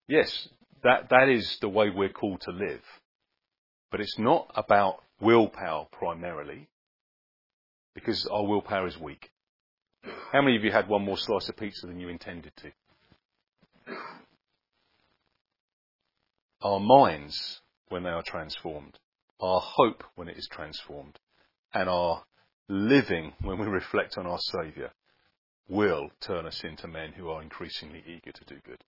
Yes, 0.08 0.48
that, 0.82 1.10
that 1.12 1.30
is 1.30 1.60
the 1.62 1.69
way 1.69 1.91
we're 1.91 2.10
called 2.10 2.41
to 2.41 2.52
live. 2.52 2.82
But 3.91 4.02
it's 4.02 4.17
not 4.17 4.52
about 4.56 5.04
willpower 5.21 5.86
primarily, 5.91 6.67
because 7.93 8.28
our 8.32 8.48
willpower 8.48 8.88
is 8.88 9.00
weak. 9.00 9.30
How 10.32 10.41
many 10.41 10.58
of 10.58 10.63
you 10.63 10.71
had 10.71 10.88
one 10.88 11.06
more 11.06 11.19
slice 11.19 11.50
of 11.50 11.56
pizza 11.56 11.86
than 11.86 12.00
you 12.00 12.10
intended 12.10 12.54
to? 12.63 13.93
Our 16.63 16.80
minds 16.80 17.62
when 17.89 18.04
they 18.04 18.10
are 18.10 18.24
transformed, 18.24 18.98
our 19.39 19.60
hope 19.62 20.04
when 20.15 20.28
it 20.28 20.38
is 20.38 20.48
transformed, 20.52 21.19
and 21.74 21.89
our 21.89 22.24
living 22.67 23.34
when 23.41 23.60
we 23.60 23.67
reflect 23.67 24.17
on 24.17 24.26
our 24.26 24.39
Saviour 24.39 24.91
will 25.67 26.10
turn 26.21 26.45
us 26.45 26.63
into 26.63 26.88
men 26.88 27.12
who 27.13 27.30
are 27.30 27.41
increasingly 27.41 28.04
eager 28.08 28.32
to 28.32 28.45
do 28.45 28.60
good 28.65 28.84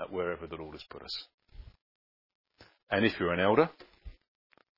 at 0.00 0.12
wherever 0.12 0.46
the 0.46 0.56
Lord 0.56 0.74
has 0.74 0.84
put 0.90 1.02
us. 1.02 1.26
And 2.90 3.04
if 3.04 3.18
you're 3.18 3.32
an 3.32 3.40
elder, 3.40 3.70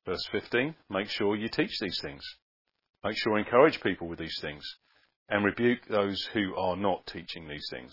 verse 0.04 0.24
15, 0.32 0.74
make 0.90 1.08
sure 1.08 1.36
you 1.36 1.48
teach 1.48 1.78
these 1.80 1.98
things. 2.02 2.22
Make 3.04 3.16
sure 3.16 3.38
you 3.38 3.44
encourage 3.44 3.80
people 3.82 4.08
with 4.08 4.18
these 4.18 4.38
things 4.40 4.64
and 5.28 5.44
rebuke 5.44 5.80
those 5.88 6.22
who 6.32 6.54
are 6.56 6.76
not 6.76 7.06
teaching 7.06 7.48
these 7.48 7.66
things. 7.70 7.92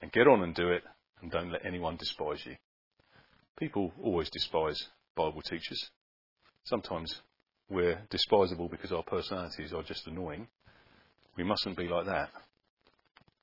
And 0.00 0.12
get 0.12 0.28
on 0.28 0.42
and 0.42 0.54
do 0.54 0.68
it 0.68 0.82
and 1.20 1.30
don't 1.30 1.50
let 1.50 1.64
anyone 1.64 1.96
despise 1.96 2.44
you. 2.44 2.56
People 3.58 3.92
always 4.00 4.30
despise 4.30 4.88
Bible 5.16 5.42
teachers. 5.42 5.90
Sometimes 6.62 7.22
we're 7.68 8.00
despisable 8.08 8.68
because 8.68 8.92
our 8.92 9.02
personalities 9.02 9.72
are 9.72 9.82
just 9.82 10.06
annoying. 10.06 10.46
We 11.36 11.42
mustn't 11.42 11.76
be 11.76 11.88
like 11.88 12.06
that. 12.06 12.30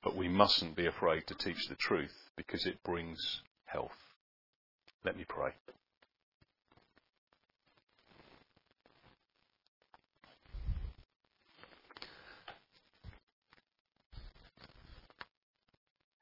But 0.02 0.16
we 0.16 0.28
mustn't 0.28 0.74
be 0.74 0.86
afraid 0.86 1.26
to 1.26 1.34
teach 1.34 1.68
the 1.68 1.74
truth 1.74 2.14
because 2.34 2.64
it 2.64 2.82
brings 2.82 3.18
health. 3.66 3.90
Let 5.04 5.18
me 5.18 5.24
pray. 5.28 5.50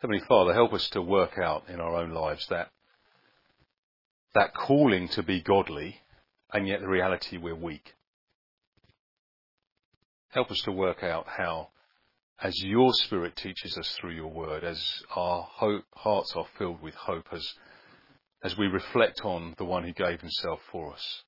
Heavenly 0.00 0.22
Father, 0.28 0.52
help 0.52 0.72
us 0.72 0.88
to 0.90 1.00
work 1.00 1.38
out 1.38 1.68
in 1.68 1.80
our 1.80 1.94
own 1.94 2.10
lives 2.10 2.46
that 2.48 2.70
that 4.34 4.54
calling 4.54 5.08
to 5.08 5.22
be 5.22 5.40
godly 5.40 6.00
and 6.52 6.66
yet 6.66 6.80
the 6.80 6.88
reality 6.88 7.36
we're 7.36 7.54
weak. 7.54 7.94
Help 10.30 10.50
us 10.50 10.60
to 10.62 10.72
work 10.72 11.02
out 11.02 11.26
how, 11.28 11.68
as 12.40 12.60
your 12.62 12.92
Spirit 12.92 13.36
teaches 13.36 13.78
us 13.78 13.96
through 14.00 14.14
your 14.14 14.32
word, 14.32 14.64
as 14.64 15.02
our 15.14 15.42
hope, 15.42 15.84
hearts 15.94 16.32
are 16.34 16.46
filled 16.58 16.82
with 16.82 16.94
hope, 16.94 17.26
as, 17.32 17.54
as 18.42 18.58
we 18.58 18.66
reflect 18.66 19.20
on 19.24 19.54
the 19.58 19.64
one 19.64 19.84
who 19.84 19.92
gave 19.92 20.20
himself 20.20 20.58
for 20.72 20.92
us, 20.92 21.22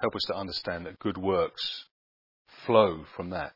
help 0.00 0.14
us 0.14 0.22
to 0.28 0.36
understand 0.36 0.86
that 0.86 1.00
good 1.00 1.18
works 1.18 1.86
flow 2.66 3.04
from 3.16 3.30
that. 3.30 3.52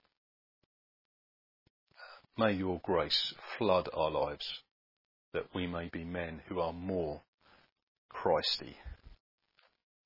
May 2.37 2.53
your 2.55 2.81
grace 2.83 3.33
flood 3.59 3.89
our 3.95 4.11
lives 4.11 4.47
that 5.33 5.47
we 5.55 5.67
may 5.67 5.89
be 5.93 6.05
men 6.05 6.43
who 6.49 6.61
are 6.61 6.73
more 6.73 7.23
Christy. 8.13 8.77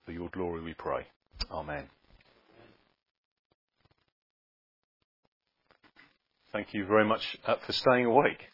For 0.04 0.12
your 0.12 0.28
glory 0.30 0.62
we 0.62 0.74
pray. 0.74 1.06
Amen. 1.50 1.88
Thank 6.52 6.72
you 6.72 6.86
very 6.86 7.04
much 7.04 7.36
uh, 7.46 7.56
for 7.66 7.72
staying 7.72 8.06
awake. 8.06 8.50